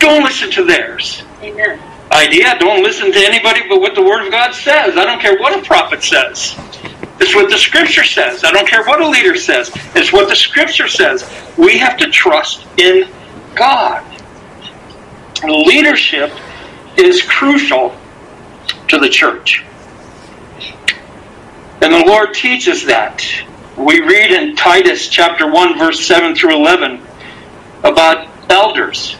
Don't 0.00 0.24
listen 0.24 0.50
to 0.50 0.64
theirs. 0.64 1.22
Amen. 1.40 1.80
Idea, 2.10 2.58
don't 2.58 2.82
listen 2.82 3.12
to 3.12 3.18
anybody 3.20 3.60
but 3.68 3.80
what 3.80 3.94
the 3.94 4.02
Word 4.02 4.26
of 4.26 4.32
God 4.32 4.52
says. 4.52 4.96
I 4.96 5.04
don't 5.04 5.22
care 5.22 5.38
what 5.38 5.56
a 5.56 5.62
prophet 5.64 6.02
says. 6.02 6.56
It's 7.20 7.32
what 7.32 7.50
the 7.50 7.58
Scripture 7.58 8.02
says. 8.02 8.42
I 8.42 8.50
don't 8.50 8.66
care 8.66 8.84
what 8.84 9.00
a 9.00 9.08
leader 9.08 9.36
says. 9.36 9.70
It's 9.94 10.12
what 10.12 10.28
the 10.28 10.34
Scripture 10.34 10.88
says. 10.88 11.22
We 11.56 11.78
have 11.78 11.98
to 11.98 12.10
trust 12.10 12.66
in 12.78 13.08
God. 13.54 14.04
Leadership 15.44 16.32
is 16.96 17.22
crucial 17.22 17.94
to 18.90 18.98
the 18.98 19.08
church. 19.08 19.64
And 21.80 21.92
the 21.92 22.04
Lord 22.06 22.34
teaches 22.34 22.86
that. 22.86 23.24
We 23.76 24.00
read 24.00 24.32
in 24.32 24.56
Titus 24.56 25.08
chapter 25.08 25.50
1, 25.50 25.78
verse 25.78 26.04
7 26.04 26.34
through 26.34 26.56
11 26.56 27.00
about 27.82 28.28
elders. 28.50 29.16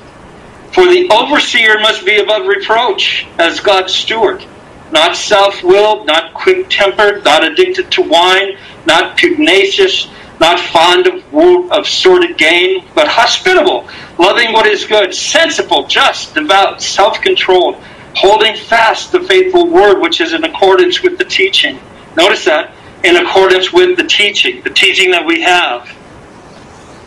For 0.73 0.85
the 0.85 1.09
overseer 1.11 1.79
must 1.81 2.05
be 2.05 2.19
above 2.19 2.47
reproach 2.47 3.27
as 3.39 3.61
God's 3.61 3.95
steward, 3.95 4.45
not 4.93 5.17
self 5.17 5.63
willed, 5.63 6.07
not 6.07 6.35
quick 6.35 6.69
tempered, 6.69 7.25
not 7.25 7.45
addicted 7.45 7.91
to 7.93 8.03
wine, 8.03 8.59
not 8.87 9.17
pugnacious, 9.17 10.09
not 10.39 10.61
fond 10.61 11.07
of, 11.07 11.35
of 11.71 11.87
sordid 11.87 12.37
gain, 12.37 12.85
but 12.95 13.09
hospitable, 13.09 13.89
loving 14.19 14.53
what 14.53 14.67
is 14.67 14.85
good, 14.85 15.15
sensible, 15.15 15.87
just, 15.87 16.35
devout, 16.35 16.83
self 16.83 17.21
controlled, 17.21 17.83
holding 18.15 18.57
fast 18.57 19.13
the 19.13 19.21
faithful 19.21 19.69
word 19.69 20.01
which 20.01 20.21
is 20.21 20.33
in 20.33 20.45
accordance 20.45 21.03
with 21.03 21.19
the 21.19 21.25
teaching. 21.25 21.79
Notice 22.17 22.45
that, 22.45 22.75
in 23.05 23.17
accordance 23.17 23.73
with 23.73 23.97
the 23.97 24.05
teaching, 24.05 24.63
the 24.63 24.71
teaching 24.71 25.11
that 25.13 25.25
we 25.25 25.43
have 25.43 25.91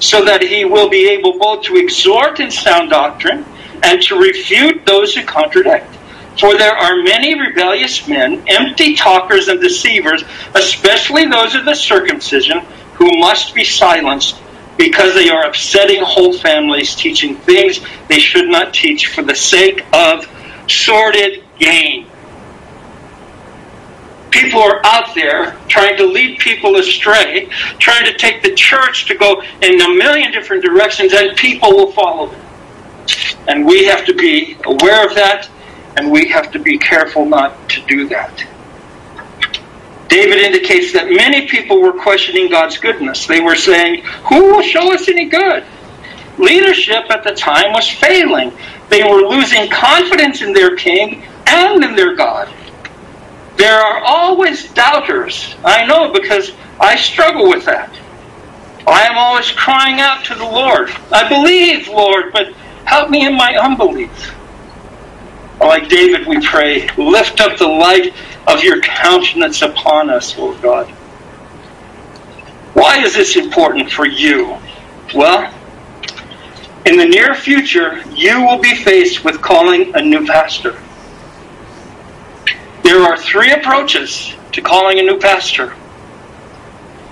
so 0.03 0.25
that 0.25 0.41
he 0.41 0.65
will 0.65 0.89
be 0.89 1.07
able 1.07 1.39
both 1.39 1.63
to 1.63 1.77
exhort 1.77 2.41
in 2.41 2.51
sound 2.51 2.89
doctrine 2.89 3.45
and 3.83 4.01
to 4.01 4.19
refute 4.19 4.85
those 4.85 5.15
who 5.15 5.23
contradict. 5.23 5.95
For 6.37 6.57
there 6.57 6.75
are 6.75 7.01
many 7.03 7.39
rebellious 7.39 8.05
men, 8.05 8.43
empty 8.47 8.95
talkers 8.95 9.47
and 9.47 9.61
deceivers, 9.61 10.23
especially 10.55 11.25
those 11.27 11.55
of 11.55 11.63
the 11.63 11.75
circumcision, 11.75 12.59
who 12.95 13.17
must 13.17 13.55
be 13.55 13.63
silenced 13.63 14.41
because 14.77 15.13
they 15.13 15.29
are 15.29 15.45
upsetting 15.45 16.01
whole 16.03 16.33
families, 16.33 16.95
teaching 16.95 17.35
things 17.37 17.79
they 18.09 18.19
should 18.19 18.49
not 18.49 18.73
teach 18.73 19.07
for 19.07 19.21
the 19.21 19.35
sake 19.35 19.85
of 19.93 20.25
sordid 20.67 21.43
gain. 21.59 22.07
People 24.31 24.61
are 24.61 24.81
out 24.83 25.13
there 25.13 25.57
trying 25.67 25.95
to 25.97 26.05
lead 26.05 26.39
people 26.39 26.75
astray, 26.77 27.47
trying 27.77 28.05
to 28.05 28.17
take 28.17 28.41
the 28.41 28.53
church 28.53 29.05
to 29.07 29.15
go 29.15 29.41
in 29.61 29.79
a 29.79 29.89
million 29.95 30.31
different 30.31 30.63
directions, 30.63 31.13
and 31.13 31.37
people 31.37 31.71
will 31.71 31.91
follow 31.91 32.27
them. 32.27 32.41
And 33.47 33.65
we 33.65 33.85
have 33.85 34.05
to 34.05 34.13
be 34.15 34.57
aware 34.65 35.05
of 35.05 35.15
that, 35.15 35.49
and 35.97 36.11
we 36.11 36.29
have 36.29 36.51
to 36.53 36.59
be 36.59 36.77
careful 36.77 37.25
not 37.25 37.69
to 37.69 37.81
do 37.85 38.07
that. 38.09 38.45
David 40.07 40.37
indicates 40.39 40.93
that 40.93 41.09
many 41.09 41.47
people 41.47 41.81
were 41.81 41.93
questioning 41.93 42.49
God's 42.49 42.77
goodness. 42.77 43.25
They 43.25 43.39
were 43.39 43.55
saying, 43.55 44.03
Who 44.29 44.53
will 44.53 44.61
show 44.61 44.93
us 44.93 45.07
any 45.07 45.25
good? 45.25 45.63
Leadership 46.37 47.09
at 47.09 47.23
the 47.23 47.33
time 47.33 47.73
was 47.73 47.89
failing. 47.89 48.51
They 48.89 49.03
were 49.03 49.21
losing 49.21 49.69
confidence 49.69 50.41
in 50.41 50.53
their 50.53 50.75
king 50.75 51.23
and 51.47 51.83
in 51.83 51.95
their 51.95 52.15
God. 52.15 52.53
There 53.55 53.79
are 53.79 54.03
always 54.03 54.71
doubters. 54.73 55.55
I 55.63 55.85
know 55.85 56.11
because 56.11 56.51
I 56.79 56.95
struggle 56.95 57.49
with 57.49 57.65
that. 57.65 57.93
I 58.85 59.03
am 59.03 59.17
always 59.17 59.51
crying 59.51 59.99
out 59.99 60.25
to 60.25 60.35
the 60.35 60.43
Lord. 60.43 60.89
I 61.11 61.29
believe, 61.29 61.87
Lord, 61.87 62.33
but 62.33 62.53
Help 62.85 63.09
me 63.09 63.25
in 63.25 63.35
my 63.35 63.55
unbelief. 63.55 64.35
Like 65.59 65.87
David, 65.87 66.27
we 66.27 66.45
pray, 66.45 66.89
lift 66.97 67.39
up 67.39 67.57
the 67.57 67.67
light 67.67 68.13
of 68.47 68.63
your 68.63 68.81
countenance 68.81 69.61
upon 69.61 70.09
us, 70.09 70.37
Lord 70.37 70.61
God. 70.61 70.87
Why 72.73 72.99
is 72.99 73.13
this 73.13 73.37
important 73.37 73.91
for 73.91 74.05
you? 74.05 74.57
Well, 75.15 75.53
in 76.85 76.97
the 76.97 77.05
near 77.05 77.33
future, 77.33 78.03
you 78.15 78.43
will 78.45 78.59
be 78.59 78.75
faced 78.75 79.23
with 79.23 79.41
calling 79.41 79.95
a 79.95 80.01
new 80.01 80.25
pastor. 80.25 80.81
There 82.83 83.01
are 83.01 83.17
three 83.17 83.51
approaches 83.51 84.33
to 84.51 84.61
calling 84.61 84.99
a 84.99 85.03
new 85.03 85.19
pastor. 85.19 85.75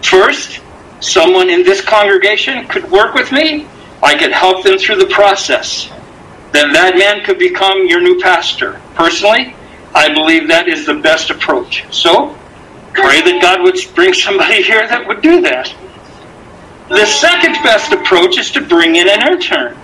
First, 0.03 0.59
someone 0.99 1.49
in 1.49 1.63
this 1.63 1.81
congregation 1.81 2.67
could 2.67 2.91
work 2.91 3.13
with 3.13 3.31
me 3.31 3.67
I 4.03 4.17
could 4.17 4.31
help 4.31 4.63
them 4.63 4.77
through 4.77 4.97
the 4.97 5.07
process. 5.07 5.89
Then 6.51 6.73
that 6.73 6.97
man 6.97 7.23
could 7.23 7.37
become 7.37 7.85
your 7.85 8.01
new 8.01 8.19
pastor. 8.19 8.81
Personally, 8.95 9.55
I 9.93 10.13
believe 10.13 10.47
that 10.47 10.67
is 10.67 10.85
the 10.85 10.95
best 10.95 11.29
approach. 11.29 11.85
So, 11.93 12.35
pray 12.93 13.21
that 13.21 13.39
God 13.41 13.61
would 13.61 13.77
bring 13.93 14.13
somebody 14.13 14.63
here 14.63 14.87
that 14.87 15.07
would 15.07 15.21
do 15.21 15.41
that. 15.41 15.73
The 16.91 17.05
second 17.05 17.53
best 17.63 17.93
approach 17.93 18.37
is 18.37 18.51
to 18.51 18.59
bring 18.59 18.97
in 18.97 19.07
an 19.07 19.31
intern. 19.31 19.77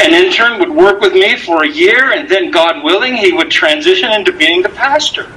An 0.00 0.12
intern 0.12 0.58
would 0.58 0.68
work 0.68 1.00
with 1.00 1.12
me 1.12 1.36
for 1.36 1.62
a 1.62 1.68
year, 1.68 2.10
and 2.10 2.28
then, 2.28 2.50
God 2.50 2.82
willing, 2.82 3.14
he 3.14 3.32
would 3.32 3.52
transition 3.52 4.10
into 4.10 4.32
being 4.32 4.60
the 4.60 4.68
pastor. 4.68 5.32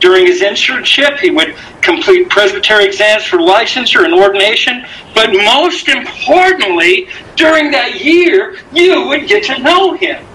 During 0.00 0.26
his 0.26 0.40
internship, 0.40 1.20
he 1.20 1.30
would 1.30 1.54
complete 1.80 2.28
presbytery 2.28 2.86
exams 2.86 3.24
for 3.24 3.36
licensure 3.36 4.04
and 4.04 4.14
ordination. 4.14 4.84
But 5.14 5.30
most 5.30 5.88
importantly, 5.88 7.08
during 7.36 7.70
that 7.70 8.04
year, 8.04 8.58
you 8.72 9.06
would 9.06 9.28
get 9.28 9.44
to 9.44 9.62
know 9.62 9.94
him. 9.94 10.26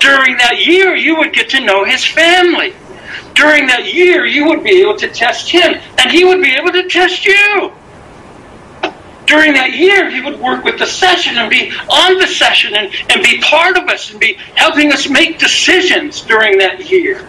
During 0.00 0.36
that 0.36 0.66
year, 0.66 0.94
you 0.94 1.16
would 1.16 1.32
get 1.32 1.48
to 1.50 1.60
know 1.60 1.84
his 1.86 2.04
family. 2.04 2.74
During 3.34 3.68
that 3.68 3.94
year, 3.94 4.26
you 4.26 4.44
would 4.48 4.62
be 4.62 4.82
able 4.82 4.98
to 4.98 5.08
test 5.08 5.50
him, 5.50 5.80
and 5.96 6.10
he 6.10 6.26
would 6.26 6.42
be 6.42 6.50
able 6.50 6.72
to 6.72 6.86
test 6.90 7.24
you. 7.24 7.72
During 9.30 9.52
that 9.52 9.70
year, 9.74 10.10
he 10.10 10.20
would 10.20 10.40
work 10.40 10.64
with 10.64 10.80
the 10.80 10.86
session 10.86 11.38
and 11.38 11.48
be 11.48 11.70
on 11.70 12.18
the 12.18 12.26
session 12.26 12.74
and, 12.74 12.92
and 13.08 13.22
be 13.22 13.40
part 13.40 13.78
of 13.78 13.88
us 13.88 14.10
and 14.10 14.18
be 14.18 14.34
helping 14.56 14.92
us 14.92 15.08
make 15.08 15.38
decisions 15.38 16.22
during 16.22 16.58
that 16.58 16.90
year. 16.90 17.28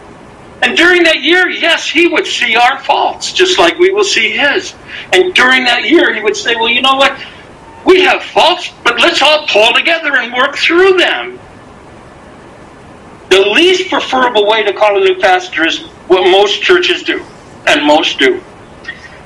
And 0.63 0.75
during 0.75 1.03
that 1.03 1.21
year, 1.21 1.47
yes, 1.47 1.87
he 1.87 2.07
would 2.07 2.25
see 2.25 2.55
our 2.55 2.79
faults, 2.79 3.31
just 3.33 3.59
like 3.59 3.77
we 3.77 3.91
will 3.91 4.03
see 4.03 4.31
his. 4.31 4.73
And 5.13 5.35
during 5.35 5.65
that 5.65 5.83
year, 5.83 6.11
he 6.11 6.23
would 6.23 6.35
say, 6.35 6.55
well, 6.55 6.69
you 6.69 6.81
know 6.81 6.95
what? 6.95 7.23
We 7.85 8.01
have 8.01 8.23
faults, 8.23 8.73
but 8.83 8.99
let's 8.99 9.21
all 9.21 9.45
pull 9.45 9.71
together 9.73 10.17
and 10.17 10.33
work 10.33 10.57
through 10.57 10.97
them. 10.97 11.39
The 13.29 13.41
least 13.41 13.91
preferable 13.91 14.47
way 14.47 14.63
to 14.63 14.73
call 14.73 14.99
a 14.99 15.05
new 15.05 15.19
pastor 15.19 15.67
is 15.67 15.81
what 16.07 16.23
most 16.31 16.63
churches 16.63 17.03
do, 17.03 17.23
and 17.67 17.85
most 17.85 18.17
do. 18.17 18.41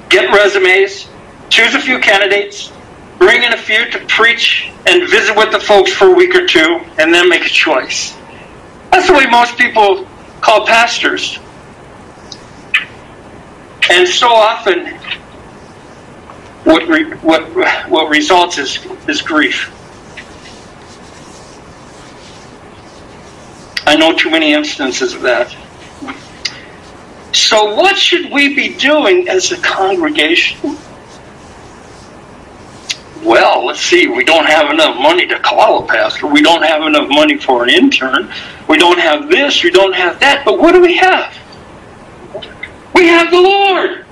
Get 0.10 0.30
resumes, 0.34 1.08
choose 1.50 1.76
a 1.76 1.80
few 1.80 2.00
candidates, 2.00 2.72
bring 3.18 3.44
in 3.44 3.54
a 3.54 3.58
few 3.58 3.90
to 3.92 4.00
preach, 4.08 4.72
and 4.86 5.10
visit 5.10 5.36
with 5.36 5.52
the 5.52 5.60
folks 5.60 5.92
for 5.92 6.08
a 6.08 6.14
week 6.14 6.36
or 6.36 6.46
two, 6.46 6.82
and 6.98 7.14
then 7.14 7.30
make 7.30 7.46
a 7.46 7.50
choice. 7.50 8.16
That's 8.92 9.08
the 9.08 9.14
way 9.14 9.26
most 9.26 9.58
people 9.58 10.08
call 10.42 10.66
pastors. 10.66 11.40
And 13.90 14.08
so 14.08 14.30
often, 14.30 14.88
what, 16.64 16.88
re, 16.88 17.04
what, 17.18 17.90
what 17.90 18.10
results 18.10 18.58
is, 18.58 18.84
is 19.08 19.22
grief. 19.22 19.72
I 23.88 23.96
know 23.96 24.14
too 24.14 24.32
many 24.32 24.54
instances 24.54 25.14
of 25.14 25.22
that. 25.22 25.56
So, 27.32 27.76
what 27.76 27.98
should 27.98 28.32
we 28.32 28.56
be 28.56 28.74
doing 28.76 29.30
as 29.30 29.52
a 29.52 29.58
congregation? 29.58 30.78
Well, 33.26 33.66
let's 33.66 33.82
see, 33.82 34.08
we 34.08 34.24
don't 34.24 34.46
have 34.46 34.70
enough 34.70 34.98
money 34.98 35.26
to 35.26 35.40
call 35.40 35.84
a 35.84 35.88
pastor. 35.88 36.28
We 36.28 36.44
don't 36.44 36.62
have 36.62 36.84
enough 36.84 37.10
money 37.10 37.38
for 37.38 37.64
an 37.64 37.70
intern. 37.72 38.32
We 38.70 38.78
don't 38.78 39.00
have 39.00 39.30
this, 39.30 39.64
we 39.64 39.72
don't 39.72 39.96
have 39.96 40.20
that. 40.20 40.46
But 40.46 40.60
what 40.60 40.74
do 40.74 40.82
we 40.82 40.96
have? 40.98 41.36
We 42.94 43.08
have 43.08 43.32
the 43.32 43.42
Lord. 43.42 44.06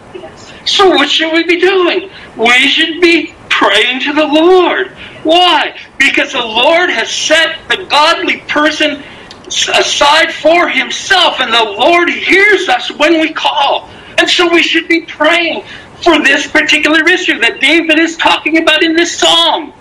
So, 0.65 0.89
what 0.89 1.09
should 1.09 1.31
we 1.31 1.43
be 1.43 1.59
doing? 1.59 2.09
We 2.35 2.67
should 2.67 2.99
be 3.01 3.35
praying 3.49 3.99
to 4.01 4.13
the 4.13 4.25
Lord. 4.25 4.87
Why? 5.21 5.77
Because 5.99 6.31
the 6.31 6.39
Lord 6.43 6.89
has 6.89 7.11
set 7.11 7.67
the 7.69 7.85
godly 7.85 8.39
person 8.47 9.03
aside 9.45 10.33
for 10.33 10.67
himself, 10.69 11.39
and 11.39 11.53
the 11.53 11.75
Lord 11.77 12.09
hears 12.09 12.67
us 12.67 12.89
when 12.89 13.21
we 13.21 13.31
call. 13.31 13.89
And 14.17 14.27
so 14.27 14.51
we 14.51 14.63
should 14.63 14.87
be 14.87 15.05
praying 15.05 15.63
for 16.03 16.21
this 16.21 16.47
particular 16.47 17.07
issue 17.07 17.39
that 17.39 17.59
David 17.59 17.99
is 17.99 18.17
talking 18.17 18.57
about 18.57 18.83
in 18.83 18.93
this 18.93 19.17
psalm. 19.17 19.73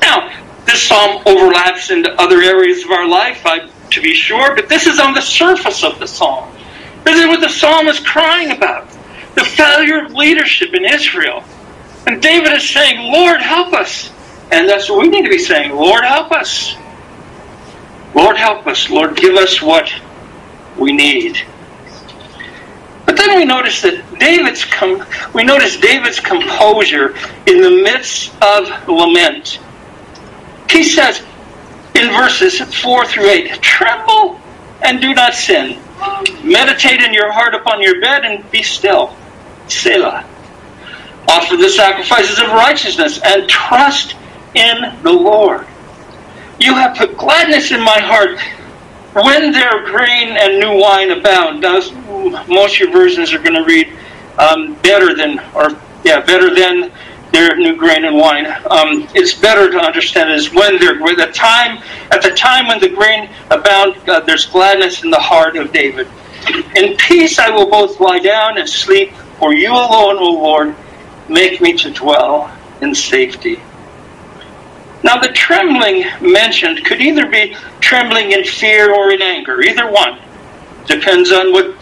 Now, 0.00 0.36
this 0.66 0.82
psalm 0.86 1.22
overlaps 1.26 1.90
into 1.90 2.10
other 2.20 2.40
areas 2.40 2.84
of 2.84 2.90
our 2.90 3.06
life, 3.06 3.44
to 3.90 4.00
be 4.00 4.14
sure, 4.14 4.54
but 4.54 4.68
this 4.68 4.86
is 4.86 4.98
on 4.98 5.14
the 5.14 5.20
surface 5.20 5.84
of 5.84 5.98
the 5.98 6.06
psalm. 6.06 6.52
This 7.04 7.18
is 7.18 7.26
what 7.26 7.40
the 7.40 7.48
psalm 7.48 7.88
is 7.88 8.00
crying 8.00 8.50
about 8.50 8.88
the 9.34 9.44
failure 9.44 10.04
of 10.04 10.12
leadership 10.12 10.74
in 10.74 10.84
Israel. 10.84 11.42
And 12.06 12.20
David 12.20 12.52
is 12.52 12.68
saying, 12.68 13.12
Lord, 13.12 13.40
help 13.40 13.72
us. 13.72 14.10
And 14.50 14.68
that's 14.68 14.90
what 14.90 15.00
we 15.00 15.08
need 15.08 15.22
to 15.22 15.30
be 15.30 15.38
saying 15.38 15.70
Lord, 15.70 16.04
help 16.04 16.32
us. 16.32 16.74
Lord, 18.14 18.36
help 18.36 18.66
us. 18.66 18.90
Lord, 18.90 19.16
give 19.16 19.36
us 19.36 19.62
what 19.62 19.92
we 20.76 20.92
need. 20.92 21.38
But 23.06 23.16
then 23.16 23.36
we 23.36 23.44
notice 23.44 23.82
that 23.82 24.04
David's 24.20 24.64
com- 24.66 25.04
we 25.34 25.42
notice 25.42 25.78
David's 25.78 26.20
composure 26.20 27.16
in 27.46 27.62
the 27.62 27.82
midst 27.82 28.32
of 28.42 28.86
lament. 28.86 29.58
He 30.70 30.84
says 30.84 31.20
in 31.94 32.08
verses 32.12 32.60
4 32.60 33.06
through 33.06 33.28
8, 33.28 33.62
tremble 33.62 34.38
and 34.82 35.00
do 35.00 35.14
not 35.14 35.34
sin. 35.34 35.80
Meditate 36.44 37.00
in 37.00 37.12
your 37.12 37.32
heart 37.32 37.54
upon 37.54 37.82
your 37.82 38.00
bed 38.00 38.24
and 38.24 38.48
be 38.50 38.62
still. 38.62 39.16
Selah. 39.68 40.24
Offer 41.28 41.56
the 41.56 41.68
sacrifices 41.68 42.38
of 42.38 42.48
righteousness 42.48 43.20
and 43.24 43.48
trust 43.48 44.16
in 44.54 45.02
the 45.02 45.12
Lord. 45.12 45.66
You 46.58 46.74
have 46.74 46.96
put 46.96 47.16
gladness 47.16 47.72
in 47.72 47.82
my 47.82 48.00
heart 48.00 48.38
when 49.14 49.52
their 49.52 49.84
grain 49.86 50.36
and 50.36 50.60
new 50.60 50.78
wine 50.78 51.10
abound. 51.10 51.60
Now, 51.60 51.80
most 52.46 52.74
of 52.74 52.80
your 52.80 52.90
versions 52.90 53.32
are 53.32 53.38
going 53.38 53.54
to 53.54 53.64
read 53.64 53.90
um, 54.38 54.74
better 54.82 55.14
than, 55.14 55.38
or 55.54 55.70
yeah, 56.04 56.20
better 56.20 56.54
than 56.54 56.92
their 57.32 57.56
new 57.56 57.76
grain 57.76 58.04
and 58.04 58.16
wine. 58.16 58.46
Um, 58.46 59.06
it's 59.14 59.34
better 59.34 59.70
to 59.70 59.78
understand 59.78 60.32
is 60.32 60.52
when 60.52 60.78
they're 60.78 60.98
the 60.98 61.30
time 61.32 61.82
at 62.10 62.22
the 62.22 62.30
time 62.30 62.66
when 62.66 62.80
the 62.80 62.88
grain 62.88 63.30
abound, 63.50 63.96
uh, 64.08 64.20
there's 64.20 64.46
gladness 64.46 65.04
in 65.04 65.10
the 65.10 65.18
heart 65.18 65.56
of 65.56 65.72
David. 65.72 66.08
In 66.74 66.96
peace 66.96 67.38
I 67.38 67.50
will 67.50 67.70
both 67.70 68.00
lie 68.00 68.18
down 68.18 68.58
and 68.58 68.68
sleep, 68.68 69.12
for 69.38 69.54
you 69.54 69.72
alone, 69.72 70.16
O 70.18 70.32
Lord, 70.32 70.74
make 71.28 71.60
me 71.60 71.74
to 71.74 71.90
dwell 71.90 72.50
in 72.80 72.94
safety. 72.94 73.60
Now, 75.02 75.18
the 75.18 75.28
trembling 75.28 76.04
mentioned 76.20 76.84
could 76.84 77.00
either 77.00 77.26
be 77.26 77.56
trembling 77.80 78.32
in 78.32 78.44
fear 78.44 78.92
or 78.92 79.10
in 79.10 79.22
anger, 79.22 79.62
either 79.62 79.90
one. 79.90 80.18
Depends 80.86 81.32
on 81.32 81.52
what 81.52 81.74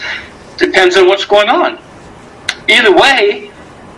depends 0.57 0.97
on 0.97 1.09
what's 1.09 1.25
going 1.25 1.49
on. 1.49 1.79
Either 2.69 2.95
way, 2.95 3.51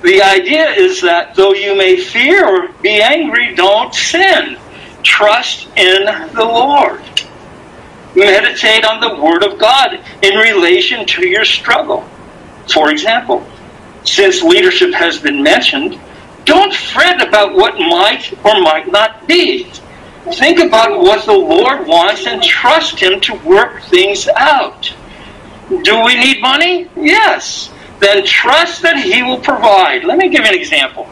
the 0.03 0.23
idea 0.23 0.71
is 0.71 1.03
that 1.03 1.35
though 1.35 1.53
you 1.53 1.77
may 1.77 1.97
fear 1.99 2.47
or 2.47 2.69
be 2.81 3.03
angry, 3.03 3.55
don't 3.55 3.95
sin. 3.95 4.57
Trust 5.03 5.69
in 5.77 6.05
the 6.35 6.45
Lord. 6.45 7.03
Meditate 8.15 8.85
on 8.85 9.01
the 9.01 9.23
Word 9.23 9.45
of 9.45 9.59
God 9.59 10.01
in 10.23 10.39
relation 10.39 11.07
to 11.07 11.29
your 11.29 11.45
struggle. 11.45 12.09
For 12.73 12.91
example, 12.91 13.47
since 14.05 14.43
leadership 14.43 14.93
has 14.95 15.19
been 15.19 15.43
mentioned, 15.43 15.99
don't 16.45 16.75
fret 16.75 17.27
about 17.27 17.55
what 17.55 17.79
might 17.79 18.33
or 18.45 18.61
might 18.61 18.91
not 18.91 19.27
be. 19.27 19.65
Think 20.33 20.61
about 20.61 21.01
what 21.01 21.27
the 21.27 21.33
Lord 21.33 21.87
wants 21.87 22.27
and 22.27 22.43
trust 22.43 23.01
Him 23.01 23.21
to 23.23 23.35
work 23.35 23.83
things 23.83 24.29
out. 24.29 24.93
Do 25.69 26.05
we 26.05 26.17
need 26.17 26.41
money? 26.41 26.89
Yes. 26.97 27.71
Then 28.01 28.25
trust 28.25 28.83
that 28.83 28.97
He 28.97 29.23
will 29.23 29.41
provide. 29.41 30.05
Let 30.05 30.19
me 30.19 30.29
give 30.29 30.43
you 30.43 30.49
an 30.49 30.55
example. 30.55 31.09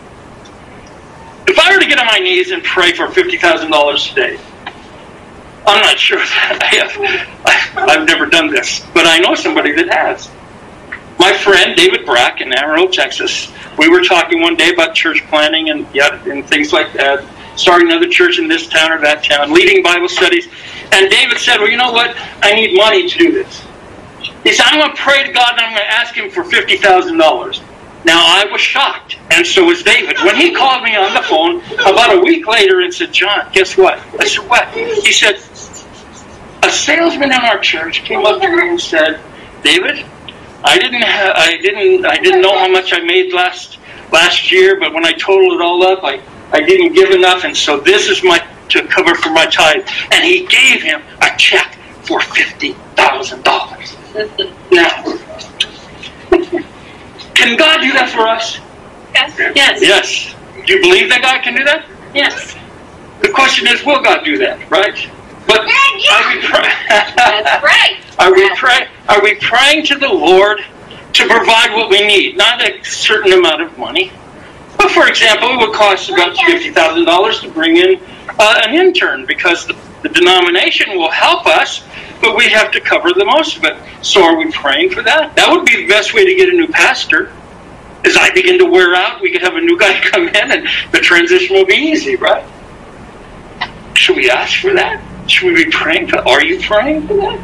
If 1.47 1.59
I 1.59 1.73
were 1.73 1.81
to 1.81 1.87
get 1.87 1.99
on 1.99 2.07
my 2.07 2.19
knees 2.19 2.51
and 2.51 2.63
pray 2.63 2.93
for 2.93 3.07
$50,000 3.07 4.09
today, 4.09 4.39
I'm 5.67 5.83
not 5.83 5.99
sure 5.99 6.19
I 6.23 6.67
have. 6.73 7.77
I've 7.77 8.07
never 8.07 8.27
done 8.27 8.51
this, 8.51 8.85
but 8.95 9.07
I 9.07 9.19
know 9.19 9.35
somebody 9.35 9.73
that 9.73 9.89
has. 9.89 10.31
My 11.19 11.33
friend 11.37 11.77
David 11.77 12.07
Brack 12.07 12.41
in 12.41 12.53
Amarillo, 12.53 12.89
Texas, 12.89 13.53
we 13.77 13.89
were 13.89 14.03
talking 14.03 14.41
one 14.41 14.57
day 14.57 14.71
about 14.73 14.95
church 14.95 15.23
planning 15.29 15.71
and 15.71 15.87
yeah, 15.93 16.23
and 16.31 16.47
things 16.49 16.73
like 16.73 16.93
that, 16.95 17.25
starting 17.57 17.89
another 17.91 18.09
church 18.09 18.39
in 18.39 18.49
this 18.49 18.67
town 18.69 18.93
or 18.93 19.01
that 19.01 19.25
town, 19.25 19.53
leading 19.53 19.83
Bible 19.83 20.09
studies. 20.09 20.49
And 20.93 21.11
David 21.11 21.39
said, 21.39 21.59
Well, 21.59 21.71
you 21.71 21.77
know 21.77 21.93
what? 21.93 22.17
I 22.43 22.55
need 22.55 22.77
money 22.77 23.09
to 23.09 23.19
do 23.19 23.33
this. 23.33 23.68
He 24.45 24.53
said, 24.53 24.67
I'm 24.67 24.81
going 24.81 24.95
to 24.95 25.03
pray 25.03 25.27
to 25.27 25.33
God 25.33 25.53
and 25.53 25.61
I'm 25.61 25.73
going 25.73 25.83
to 25.83 25.93
ask 25.93 26.15
Him 26.15 26.31
for 26.31 26.43
$50,000. 26.43 27.63
Now, 28.05 28.23
I 28.25 28.47
was 28.51 28.61
shocked, 28.61 29.19
and 29.31 29.47
so 29.47 29.65
was 29.65 29.83
David. 29.83 30.17
When 30.19 30.37
he 30.37 30.55
called 30.55 30.85
me 30.85 30.95
on 30.95 31.15
the 31.15 31.23
phone 31.23 31.61
about 31.81 32.17
a 32.17 32.21
week 32.21 32.47
later 32.47 32.81
and 32.81 32.95
said, 32.95 33.13
John, 33.13 33.51
guess 33.53 33.77
what? 33.77 33.99
I 34.19 34.25
said, 34.27 34.49
What? 34.49 34.69
He 34.73 35.13
said, 35.13 35.35
A 36.63 36.71
salesman 36.71 37.33
in 37.33 37.41
our 37.41 37.59
church 37.59 38.05
came 38.05 38.25
up 38.25 38.41
to 38.41 38.49
me 38.49 38.69
and 38.71 38.81
said, 38.81 39.21
David, 39.65 40.07
I 40.63 40.79
didn't 40.79 41.03
ha- 41.03 41.35
I 41.37 41.59
didn't 41.61 42.07
I 42.07 42.17
didn't 42.17 42.41
know 42.41 42.57
how 42.57 42.69
much 42.69 42.93
I 42.93 43.01
made 43.01 43.33
last 43.33 43.79
last 44.13 44.51
year, 44.53 44.79
but 44.79 44.93
when 44.93 45.05
I 45.05 45.13
totaled 45.13 45.55
it 45.55 45.61
all 45.61 45.83
up, 45.85 46.05
I, 46.05 46.21
I 46.53 46.61
didn't 46.61 46.95
give 46.95 47.11
enough, 47.11 47.45
and 47.45 47.57
so 47.57 47.79
this 47.79 48.09
is 48.09 48.23
my 48.23 48.39
to 48.71 48.87
cover 48.87 49.15
for 49.15 49.31
my 49.31 49.47
tithe. 49.47 49.87
And 50.13 50.25
he 50.25 50.47
gave 50.47 50.83
him 50.83 51.03
a 51.21 51.37
check 51.37 51.79
for 52.09 52.21
fifty 52.23 52.73
thousand 52.97 53.45
dollars. 53.45 53.95
Now, 54.73 55.05
can 57.35 57.57
God 57.57 57.81
do 57.83 57.93
that 57.93 58.11
for 58.13 58.27
us? 58.27 58.59
Yes. 59.15 59.39
Yes. 59.55 59.81
Yes. 59.83 60.35
Do 60.67 60.75
you 60.75 60.81
believe 60.81 61.09
that 61.11 61.23
God 61.23 61.43
can 61.43 61.55
do 61.55 61.65
that? 61.65 61.87
Yes. 62.15 62.57
The 63.21 63.29
question 63.29 63.67
is, 63.69 63.85
will 63.85 64.03
God 64.03 64.25
do 64.25 64.39
that? 64.39 64.71
Right? 64.71 64.97
But 65.47 65.61
are 65.61 66.35
we 66.35 66.41
pray- 66.43 66.73
That's 66.89 67.63
right. 67.65 67.97
Are 68.19 68.35
we 68.35 68.51
pray- 68.57 68.89
Are 69.09 69.23
we 69.23 69.37
praying 69.37 69.87
to 69.87 69.95
the 69.97 70.09
Lord 70.09 70.61
to 71.13 71.27
provide 71.29 71.73
what 71.75 71.89
we 71.89 72.05
need? 72.07 72.37
Not 72.37 72.61
a 72.63 72.83
certain 72.85 73.33
amount 73.33 73.63
of 73.63 73.79
money, 73.79 74.11
but 74.77 74.91
for 74.91 75.07
example, 75.09 75.49
it 75.51 75.57
would 75.67 75.75
cost 75.75 76.11
about 76.11 76.37
fifty 76.37 76.71
thousand 76.73 77.05
dollars 77.05 77.41
to 77.41 77.51
bring 77.51 77.77
in 77.77 78.01
uh, 78.39 78.61
an 78.65 78.75
intern 78.75 79.25
because 79.27 79.67
the, 79.67 79.75
the 80.03 80.09
denomination 80.09 80.97
will 80.97 81.11
help 81.11 81.47
us, 81.47 81.85
but 82.21 82.37
we 82.37 82.49
have 82.51 82.71
to 82.73 82.81
cover 82.81 83.13
the 83.13 83.25
most 83.25 83.57
of 83.57 83.65
it. 83.65 83.77
So, 84.03 84.23
are 84.23 84.37
we 84.37 84.51
praying 84.51 84.91
for 84.91 85.03
that? 85.03 85.35
That 85.37 85.51
would 85.51 85.65
be 85.67 85.77
the 85.77 85.89
best 85.89 86.15
way 86.15 86.25
to 86.25 86.35
get 86.35 86.49
a 86.49 86.53
new 86.53 86.69
pastor. 86.69 87.33
As 88.05 88.17
I 88.17 88.31
begin 88.33 88.59
to 88.59 88.65
wear 88.65 88.95
out, 88.95 89.21
we 89.21 89.33
could 89.33 89.43
have 89.43 89.57
a 89.57 89.61
new 89.61 89.79
guy 89.79 90.01
come 90.11 90.29
in, 90.29 90.37
and 90.37 90.69
the 90.93 90.99
transition 90.99 91.57
will 91.57 91.67
be 91.67 91.75
easy, 91.75 92.17
right? 92.17 92.45
Should 93.95 94.17
we 94.17 94.31
ask 94.31 94.61
for 94.61 94.73
that? 94.75 95.03
Should 95.29 95.53
we 95.53 95.65
be 95.65 95.71
praying 95.71 96.07
for? 96.07 96.17
That? 96.17 96.27
Are 96.27 96.43
you 96.43 96.61
praying 96.61 97.07
for 97.09 97.15
that? 97.15 97.41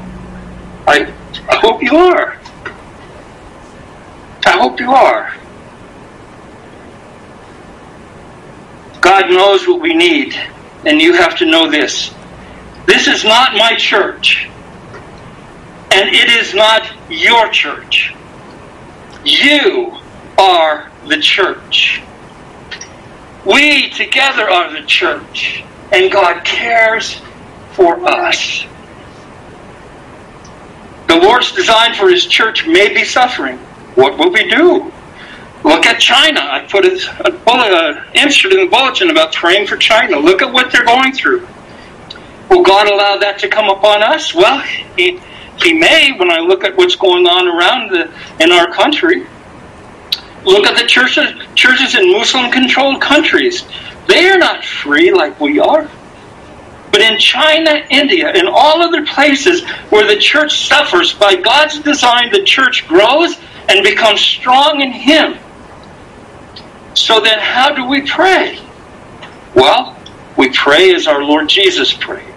I, 0.87 1.13
I 1.49 1.57
hope 1.57 1.83
you 1.83 1.97
are. 1.97 2.39
I 4.47 4.51
hope 4.51 4.79
you 4.79 4.93
are. 4.93 5.35
God 9.01 9.29
knows 9.31 9.67
what 9.67 9.81
we 9.81 9.95
need, 9.95 10.35
and 10.87 11.01
you 11.01 11.15
have 11.15 11.37
to 11.39 11.47
know 11.47 11.71
this. 11.71 12.15
This 12.87 13.09
is 13.09 13.25
not 13.25 13.55
my 13.55 13.75
church. 13.77 14.49
And 15.93 16.09
it 16.09 16.29
is 16.29 16.55
not 16.55 16.91
your 17.09 17.49
church. 17.51 18.15
You 19.25 19.97
are 20.39 20.91
the 21.07 21.19
church. 21.19 22.03
We 23.47 23.91
together 23.91 24.49
are 24.51 24.73
the 24.73 24.87
church. 24.87 25.65
And 25.93 26.11
God 26.11 26.45
cares 26.45 27.21
for 27.73 28.05
us. 28.09 28.65
The 31.09 31.17
Lord's 31.17 31.53
design 31.53 31.95
for 31.95 32.09
His 32.09 32.27
church 32.27 32.67
may 32.67 32.93
be 32.93 33.05
suffering. 33.05 33.59
What 33.95 34.19
will 34.19 34.33
we 34.33 34.49
do? 34.49 34.93
Look 35.63 35.87
at 35.87 35.99
China. 35.99 36.41
I 36.41 36.67
put 36.71 36.85
a, 36.85 37.31
bullet, 37.31 38.03
insert 38.15 38.53
in 38.53 38.61
the 38.61 38.67
bulletin 38.67 39.11
about 39.11 39.33
praying 39.33 39.67
for 39.67 39.77
China. 39.77 40.19
Look 40.19 40.43
at 40.43 40.53
what 40.53 40.73
they're 40.73 40.85
going 40.85 41.13
through. 41.13 41.47
Will 42.51 42.63
God 42.63 42.89
allow 42.89 43.17
that 43.17 43.39
to 43.41 43.49
come 43.49 43.69
upon 43.69 44.03
us? 44.03 44.35
Well, 44.35 44.61
He, 44.97 45.21
he 45.59 45.73
may 45.73 46.13
when 46.19 46.31
I 46.31 46.41
look 46.41 46.65
at 46.65 46.77
what's 46.77 46.97
going 46.97 47.27
on 47.27 47.49
around 47.49 47.91
the, 47.91 48.13
in 48.43 48.53
our 48.53 48.73
country. 48.73 49.27
Look 50.45 50.67
at 50.67 50.79
the 50.79 50.87
churches, 50.87 51.33
churches 51.55 51.95
in 51.95 52.13
Muslim 52.13 52.51
controlled 52.51 53.01
countries. 53.01 53.65
They 54.07 54.29
are 54.29 54.39
not 54.39 54.65
free 54.65 55.11
like 55.13 55.41
we 55.41 55.59
are. 55.59 55.89
But 56.93 57.01
in 57.01 57.19
China, 57.19 57.85
India, 57.91 58.29
and 58.29 58.47
all 58.47 58.81
other 58.81 59.05
places 59.05 59.65
where 59.91 60.07
the 60.07 60.21
church 60.21 60.69
suffers, 60.69 61.13
by 61.13 61.35
God's 61.35 61.81
design, 61.81 62.31
the 62.31 62.45
church 62.45 62.87
grows 62.87 63.37
and 63.69 63.83
becomes 63.83 64.21
strong 64.21 64.81
in 64.81 64.93
Him. 64.93 65.39
So 66.95 67.21
then, 67.21 67.41
how 67.41 67.75
do 67.75 67.87
we 67.87 68.03
pray? 68.07 68.61
Well, 69.55 69.97
we 70.37 70.51
pray 70.51 70.95
as 70.95 71.07
our 71.07 71.25
Lord 71.25 71.49
Jesus 71.49 71.93
prayed. 71.93 72.34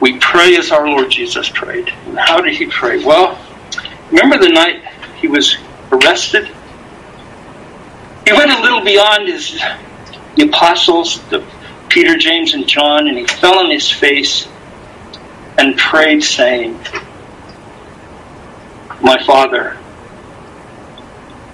We 0.00 0.18
pray 0.18 0.56
as 0.56 0.70
our 0.70 0.86
Lord 0.86 1.10
Jesus 1.10 1.48
prayed. 1.48 1.88
And 2.06 2.18
how 2.18 2.40
did 2.40 2.54
He 2.54 2.66
pray? 2.66 3.04
Well, 3.04 3.38
remember 4.10 4.38
the 4.38 4.50
night 4.50 4.82
He 5.16 5.28
was 5.28 5.56
arrested? 5.90 6.48
He 8.26 8.32
went 8.32 8.50
a 8.50 8.60
little 8.62 8.82
beyond 8.82 9.28
his 9.28 9.60
the 10.34 10.48
apostles, 10.48 11.20
the 11.28 11.44
Peter, 11.88 12.16
James, 12.16 12.54
and 12.54 12.66
John, 12.66 13.06
and 13.06 13.18
he 13.18 13.26
fell 13.26 13.58
on 13.58 13.70
his 13.70 13.90
face 13.90 14.48
and 15.58 15.76
prayed, 15.76 16.24
saying, 16.24 16.78
My 19.00 19.22
Father, 19.24 19.76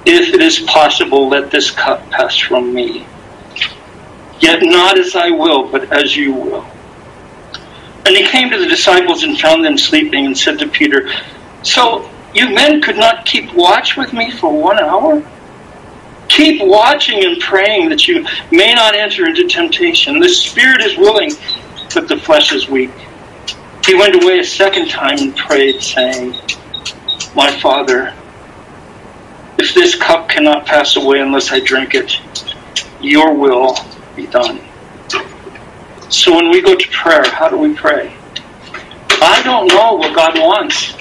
if 0.07 0.33
it 0.33 0.41
is 0.41 0.61
possible, 0.61 1.29
let 1.29 1.51
this 1.51 1.71
cup 1.71 2.09
pass 2.11 2.39
from 2.39 2.73
me. 2.73 3.07
Yet 4.39 4.61
not 4.63 4.99
as 4.99 5.15
I 5.15 5.31
will, 5.31 5.69
but 5.69 5.93
as 5.93 6.17
you 6.17 6.33
will. 6.33 6.70
And 8.07 8.17
he 8.17 8.27
came 8.27 8.51
to 8.51 8.59
the 8.59 8.67
disciples 8.67 9.23
and 9.23 9.39
found 9.39 9.65
them 9.65 9.77
sleeping 9.79 10.27
and 10.27 10.37
said 10.37 10.59
to 10.61 10.69
Peter, 10.69 11.11
So 11.63 12.11
you 12.35 12.55
men 12.55 12.81
could 12.81 12.97
not 12.97 13.27
keep 13.27 13.53
watch 13.55 13.97
with 13.97 14.13
me 14.13 14.31
for 14.31 14.53
one 14.53 14.79
hour? 14.79 15.23
Keep 16.29 16.63
watching 16.63 17.25
and 17.25 17.41
praying 17.41 17.89
that 17.89 18.07
you 18.07 18.25
may 18.51 18.73
not 18.73 18.95
enter 18.95 19.27
into 19.27 19.49
temptation. 19.49 20.21
The 20.21 20.29
spirit 20.29 20.81
is 20.81 20.97
willing, 20.97 21.33
but 21.93 22.09
the 22.09 22.17
flesh 22.17 22.53
is 22.53 22.69
weak. 22.69 22.91
He 23.85 23.95
went 23.95 24.23
away 24.23 24.39
a 24.39 24.45
second 24.45 24.89
time 24.89 25.19
and 25.19 25.37
prayed, 25.37 25.83
saying, 25.83 26.37
My 27.35 27.51
Father, 27.61 28.15
if 29.59 29.75
this 29.75 29.97
cup 29.97 30.29
cannot 30.29 30.67
pass 30.67 30.97
away 30.97 31.21
unless 31.21 31.51
I 31.51 31.61
drink 31.61 31.95
it, 31.95 32.21
your 33.01 33.35
will 33.35 33.77
be 34.15 34.27
done. 34.27 34.61
So 36.11 36.35
when 36.35 36.51
we 36.51 36.61
go 36.61 36.75
to 36.75 36.89
prayer, 36.91 37.25
how 37.31 37.49
do 37.49 37.57
we 37.57 37.75
pray? 37.75 38.15
I 39.23 39.43
don't 39.45 39.69
know 39.69 39.95
what 39.95 40.15
God 40.15 40.39
wants 40.39 40.93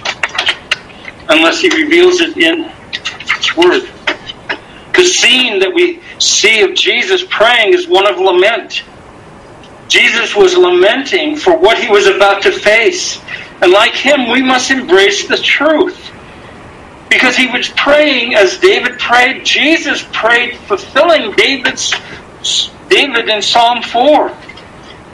unless 1.28 1.62
He 1.62 1.70
reveals 1.70 2.22
it 2.22 2.38
in 2.38 2.64
His 3.36 3.56
Word. 3.56 3.90
The 4.94 5.04
scene 5.04 5.60
that 5.60 5.74
we 5.74 6.02
see 6.20 6.62
of 6.62 6.76
Jesus 6.76 7.24
praying 7.28 7.74
is 7.74 7.88
one 7.88 8.08
of 8.08 8.20
lament. 8.20 8.84
Jesus 9.88 10.36
was 10.36 10.56
lamenting 10.56 11.36
for 11.36 11.58
what 11.58 11.80
he 11.80 11.90
was 11.90 12.06
about 12.06 12.44
to 12.44 12.52
face. 12.52 13.20
And 13.62 13.72
like 13.72 13.94
him, 13.94 14.30
we 14.30 14.44
must 14.44 14.70
embrace 14.70 15.28
the 15.28 15.38
truth. 15.38 16.12
Because 17.10 17.36
he 17.36 17.48
was 17.48 17.68
praying 17.70 18.36
as 18.36 18.60
David 18.60 19.00
prayed, 19.00 19.44
Jesus 19.44 20.06
prayed, 20.14 20.56
fulfilling 20.58 21.32
David's 21.32 21.92
David 22.90 23.28
in 23.30 23.42
Psalm 23.42 23.82
4. 23.82 24.38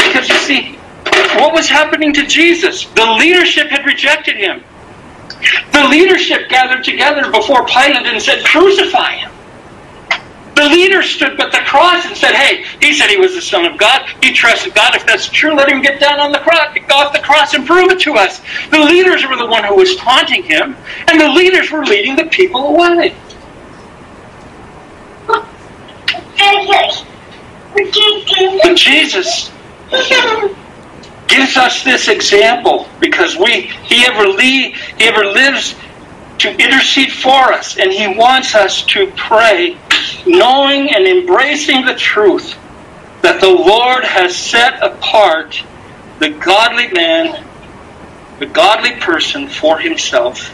Because 0.08 0.30
you 0.30 0.38
see, 0.38 0.76
what 1.38 1.54
was 1.54 1.68
happening 1.68 2.14
to 2.14 2.26
Jesus? 2.26 2.86
The 2.86 3.06
leadership 3.20 3.68
had 3.68 3.86
rejected 3.86 4.38
him. 4.38 4.64
The 5.72 5.88
leadership 5.90 6.50
gathered 6.50 6.84
together 6.84 7.32
before 7.32 7.66
Pilate 7.66 8.06
and 8.06 8.22
said, 8.22 8.44
Crucify 8.46 9.14
him. 9.14 9.32
The 10.56 10.70
leaders 10.70 11.10
stood 11.10 11.38
at 11.40 11.52
the 11.52 11.60
cross 11.66 12.06
and 12.06 12.16
said, 12.16 12.34
Hey, 12.34 12.64
he 12.80 12.94
said 12.94 13.10
he 13.10 13.18
was 13.18 13.36
the 13.36 13.42
Son 13.42 13.66
of 13.66 13.78
God. 13.78 14.10
He 14.24 14.32
trusted 14.32 14.74
God. 14.74 14.96
If 14.96 15.06
that's 15.06 15.28
true, 15.28 15.54
let 15.54 15.70
him 15.70 15.82
get 15.82 16.00
down 16.00 16.20
on 16.22 16.32
the 16.32 16.40
cross, 16.40 16.78
off 16.92 17.12
the 17.12 17.20
cross 17.20 17.54
and 17.54 17.68
prove 17.68 17.92
it 17.92 18.00
to 18.02 18.14
us. 18.14 18.40
The 18.70 18.80
leaders 18.80 19.28
were 19.28 19.36
the 19.36 19.48
one 19.48 19.66
who 19.66 19.76
was 19.76 19.98
taunting 19.98 20.44
him, 20.44 20.78
and 21.10 21.20
the 21.20 21.28
leaders 21.28 21.72
were 21.72 21.84
leading 21.84 22.16
the 22.16 22.26
people 22.26 22.68
away. 22.68 23.14
But 28.64 28.76
Jesus 28.78 29.52
gives 31.28 31.58
us 31.58 31.84
this 31.84 32.08
example 32.08 32.88
because 33.00 33.36
we 33.38 33.62
he 33.62 34.06
ever 34.06 34.28
lead, 34.28 34.76
he 34.76 35.06
ever 35.06 35.26
lives 35.26 35.76
to 36.40 36.50
intercede 36.52 37.12
for 37.12 37.54
us, 37.54 37.78
and 37.78 37.92
he 37.92 38.08
wants 38.08 38.56
us 38.56 38.84
to 38.84 39.12
pray 39.16 39.78
knowing 40.26 40.94
and 40.94 41.06
embracing 41.08 41.86
the 41.86 41.96
truth 41.96 42.58
that 43.22 43.42
the 43.42 43.50
Lord 43.50 44.04
has 44.04 44.36
set 44.36 44.84
apart 44.84 45.64
the 46.20 46.30
godly 46.30 46.88
man, 46.90 47.44
the 48.40 48.46
godly 48.46 48.96
person 49.00 49.48
for 49.48 49.80
himself. 49.80 50.54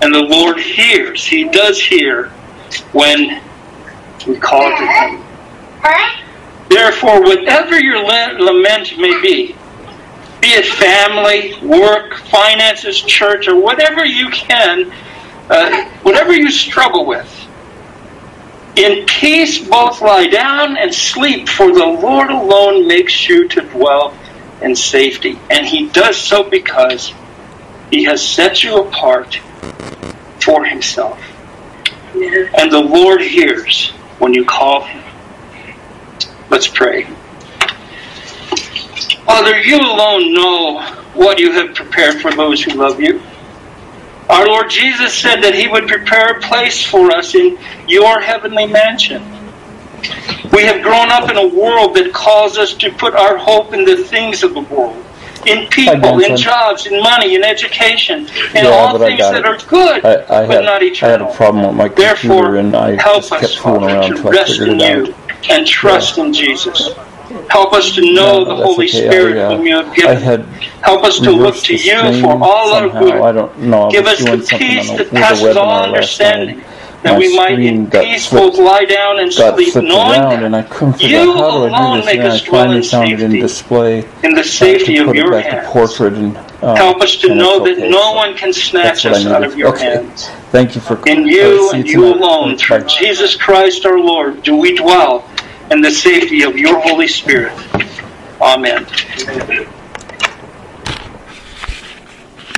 And 0.00 0.14
the 0.14 0.22
Lord 0.22 0.58
hears, 0.58 1.24
he 1.24 1.44
does 1.44 1.80
hear 1.80 2.28
when 2.92 3.42
we 4.26 4.36
call 4.38 4.70
to 4.70 4.86
him. 4.86 5.24
Therefore, 6.68 7.22
whatever 7.22 7.78
your 7.78 8.02
lament 8.04 8.98
may 8.98 9.20
be, 9.20 9.54
be 10.40 10.48
it 10.48 10.66
family, 10.66 11.54
work, 11.62 12.14
finances, 12.14 13.00
church, 13.00 13.48
or 13.48 13.60
whatever 13.60 14.04
you 14.04 14.28
can, 14.30 14.92
uh, 15.50 15.88
whatever 16.02 16.32
you 16.34 16.50
struggle 16.50 17.06
with, 17.06 17.30
in 18.76 19.06
peace 19.06 19.66
both 19.66 20.00
lie 20.00 20.26
down 20.26 20.76
and 20.76 20.92
sleep, 20.92 21.48
for 21.48 21.72
the 21.72 21.86
Lord 21.86 22.30
alone 22.30 22.88
makes 22.88 23.28
you 23.28 23.46
to 23.48 23.60
dwell 23.60 24.16
in 24.60 24.74
safety. 24.74 25.38
And 25.50 25.64
he 25.66 25.88
does 25.88 26.16
so 26.16 26.42
because 26.42 27.12
he 27.90 28.04
has 28.04 28.26
set 28.26 28.64
you 28.64 28.78
apart 28.78 29.36
for 30.40 30.64
himself. 30.64 31.20
And 32.14 32.70
the 32.70 32.80
Lord 32.80 33.20
hears 33.20 33.90
when 34.18 34.34
you 34.34 34.44
call 34.44 34.82
him. 34.82 35.03
Let's 36.54 36.68
pray. 36.68 37.02
Father, 39.26 39.58
you 39.58 39.76
alone 39.76 40.32
know 40.32 40.82
what 41.14 41.40
you 41.40 41.50
have 41.50 41.74
prepared 41.74 42.22
for 42.22 42.30
those 42.30 42.62
who 42.62 42.74
love 42.74 43.00
you. 43.00 43.20
Our 44.30 44.46
Lord 44.46 44.70
Jesus 44.70 45.18
said 45.18 45.40
that 45.40 45.56
He 45.56 45.66
would 45.66 45.88
prepare 45.88 46.38
a 46.38 46.40
place 46.40 46.86
for 46.86 47.10
us 47.10 47.34
in 47.34 47.58
your 47.88 48.20
heavenly 48.20 48.66
mansion. 48.68 49.20
We 50.52 50.62
have 50.62 50.80
grown 50.80 51.10
up 51.10 51.28
in 51.28 51.36
a 51.38 51.48
world 51.48 51.96
that 51.96 52.12
calls 52.14 52.56
us 52.56 52.72
to 52.74 52.92
put 52.92 53.14
our 53.14 53.36
hope 53.36 53.72
in 53.74 53.84
the 53.84 53.96
things 53.96 54.44
of 54.44 54.54
the 54.54 54.60
world, 54.60 55.04
in 55.48 55.66
people, 55.70 56.20
in 56.22 56.36
jobs, 56.36 56.86
in 56.86 57.02
money, 57.02 57.34
in 57.34 57.42
education, 57.42 58.28
in 58.54 58.64
Yeah, 58.64 58.68
all 58.68 58.96
things 58.96 59.18
that 59.18 59.44
are 59.44 59.58
good, 59.66 60.04
I, 60.04 60.42
I, 60.42 60.46
but 60.46 60.50
had, 60.50 60.64
not 60.64 60.82
I 60.82 60.84
had 60.84 60.92
eternal. 60.92 61.32
a 61.32 61.34
problem 61.34 61.66
with 61.66 61.76
my 61.76 61.88
computer 61.88 62.14
Therefore, 62.28 62.56
and 62.58 62.76
I 62.76 62.90
help 63.02 63.22
just 63.22 63.32
us, 63.32 63.40
kept 63.40 63.58
fooling 63.58 63.80
Father, 63.80 63.94
around 63.96 64.02
to 64.10 64.16
until 64.18 64.28
I 64.28 64.30
rest 64.30 64.52
figured 64.52 64.68
in 64.68 64.80
it 64.80 65.06
you 65.06 65.12
out. 65.14 65.23
And 65.50 65.66
trust 65.66 66.18
in 66.18 66.32
Jesus. 66.32 66.90
Help 67.50 67.72
us 67.72 67.94
to 67.94 68.00
know 68.00 68.44
No, 68.44 68.44
the 68.44 68.54
Holy 68.64 68.86
okay. 68.88 69.06
Spirit 69.08 69.36
I, 69.38 69.40
uh, 69.42 69.56
whom 69.56 69.66
you 69.66 69.76
have 69.76 69.88
I 69.88 69.94
given. 69.94 70.42
Help 70.82 71.04
us 71.04 71.18
to 71.20 71.30
look 71.30 71.56
to 71.64 71.74
you 71.74 72.20
for 72.22 72.32
all 72.42 72.74
our 72.74 72.88
good. 72.88 73.14
I 73.20 73.32
don't 73.32 73.58
know. 73.58 73.90
Give 73.90 74.06
us 74.06 74.18
the 74.18 74.38
peace 74.58 74.90
that 74.90 75.10
passes 75.10 75.56
all 75.56 75.84
understanding, 75.84 76.62
that 77.02 77.18
we 77.18 77.34
might 77.36 77.58
in 77.58 77.90
peace 77.90 78.30
both 78.30 78.56
lie 78.58 78.84
down 78.84 79.18
and 79.20 79.32
sleep, 79.32 79.74
knowing 79.76 80.20
that 80.20 80.42
and 80.42 80.54
I 80.54 80.62
couldn't 80.62 80.94
figure 80.94 81.22
you 81.22 81.32
out 81.32 81.36
how 81.36 81.50
do 81.68 81.74
I 81.74 81.78
alone 81.78 82.00
do 82.00 82.06
this. 82.06 82.06
make 82.06 82.20
I 82.20 82.26
us 82.28 82.42
dwell 82.42 82.62
finally 82.62 82.76
in 82.78 82.82
found 82.84 83.12
it 83.12 83.20
in 83.20 83.32
display 83.32 84.08
in 84.22 84.34
the 84.34 84.44
safety 84.44 84.98
of 84.98 85.14
your 85.14 85.40
hands. 85.40 85.66
portrait 85.68 86.12
and 86.14 86.36
uh, 86.36 86.76
Help 86.76 87.00
us 87.02 87.16
to 87.16 87.34
know 87.34 87.64
it's 87.64 87.78
that 87.78 87.84
okay. 87.84 87.90
no 87.90 87.98
So 88.02 88.14
one 88.14 88.36
can 88.36 88.52
snatch 88.52 89.06
us 89.06 89.26
out 89.26 89.44
of 89.44 89.56
your 89.56 89.74
okay. 89.74 89.96
hands. 89.96 90.28
Thank 90.50 90.74
you 90.76 90.80
for 90.80 90.96
In 91.08 91.26
you 91.26 91.70
and 91.72 91.86
you 91.86 92.06
alone, 92.14 92.56
through. 92.56 92.84
Jesus 92.84 93.34
Christ 93.36 93.84
our 93.86 93.98
Lord, 93.98 94.42
do 94.42 94.56
we 94.56 94.74
dwell 94.76 95.28
in 95.70 95.80
the 95.80 95.90
safety 95.90 96.42
of 96.42 96.56
your 96.56 96.80
Holy 96.80 97.08
Spirit. 97.08 97.52
Amen. 98.40 98.86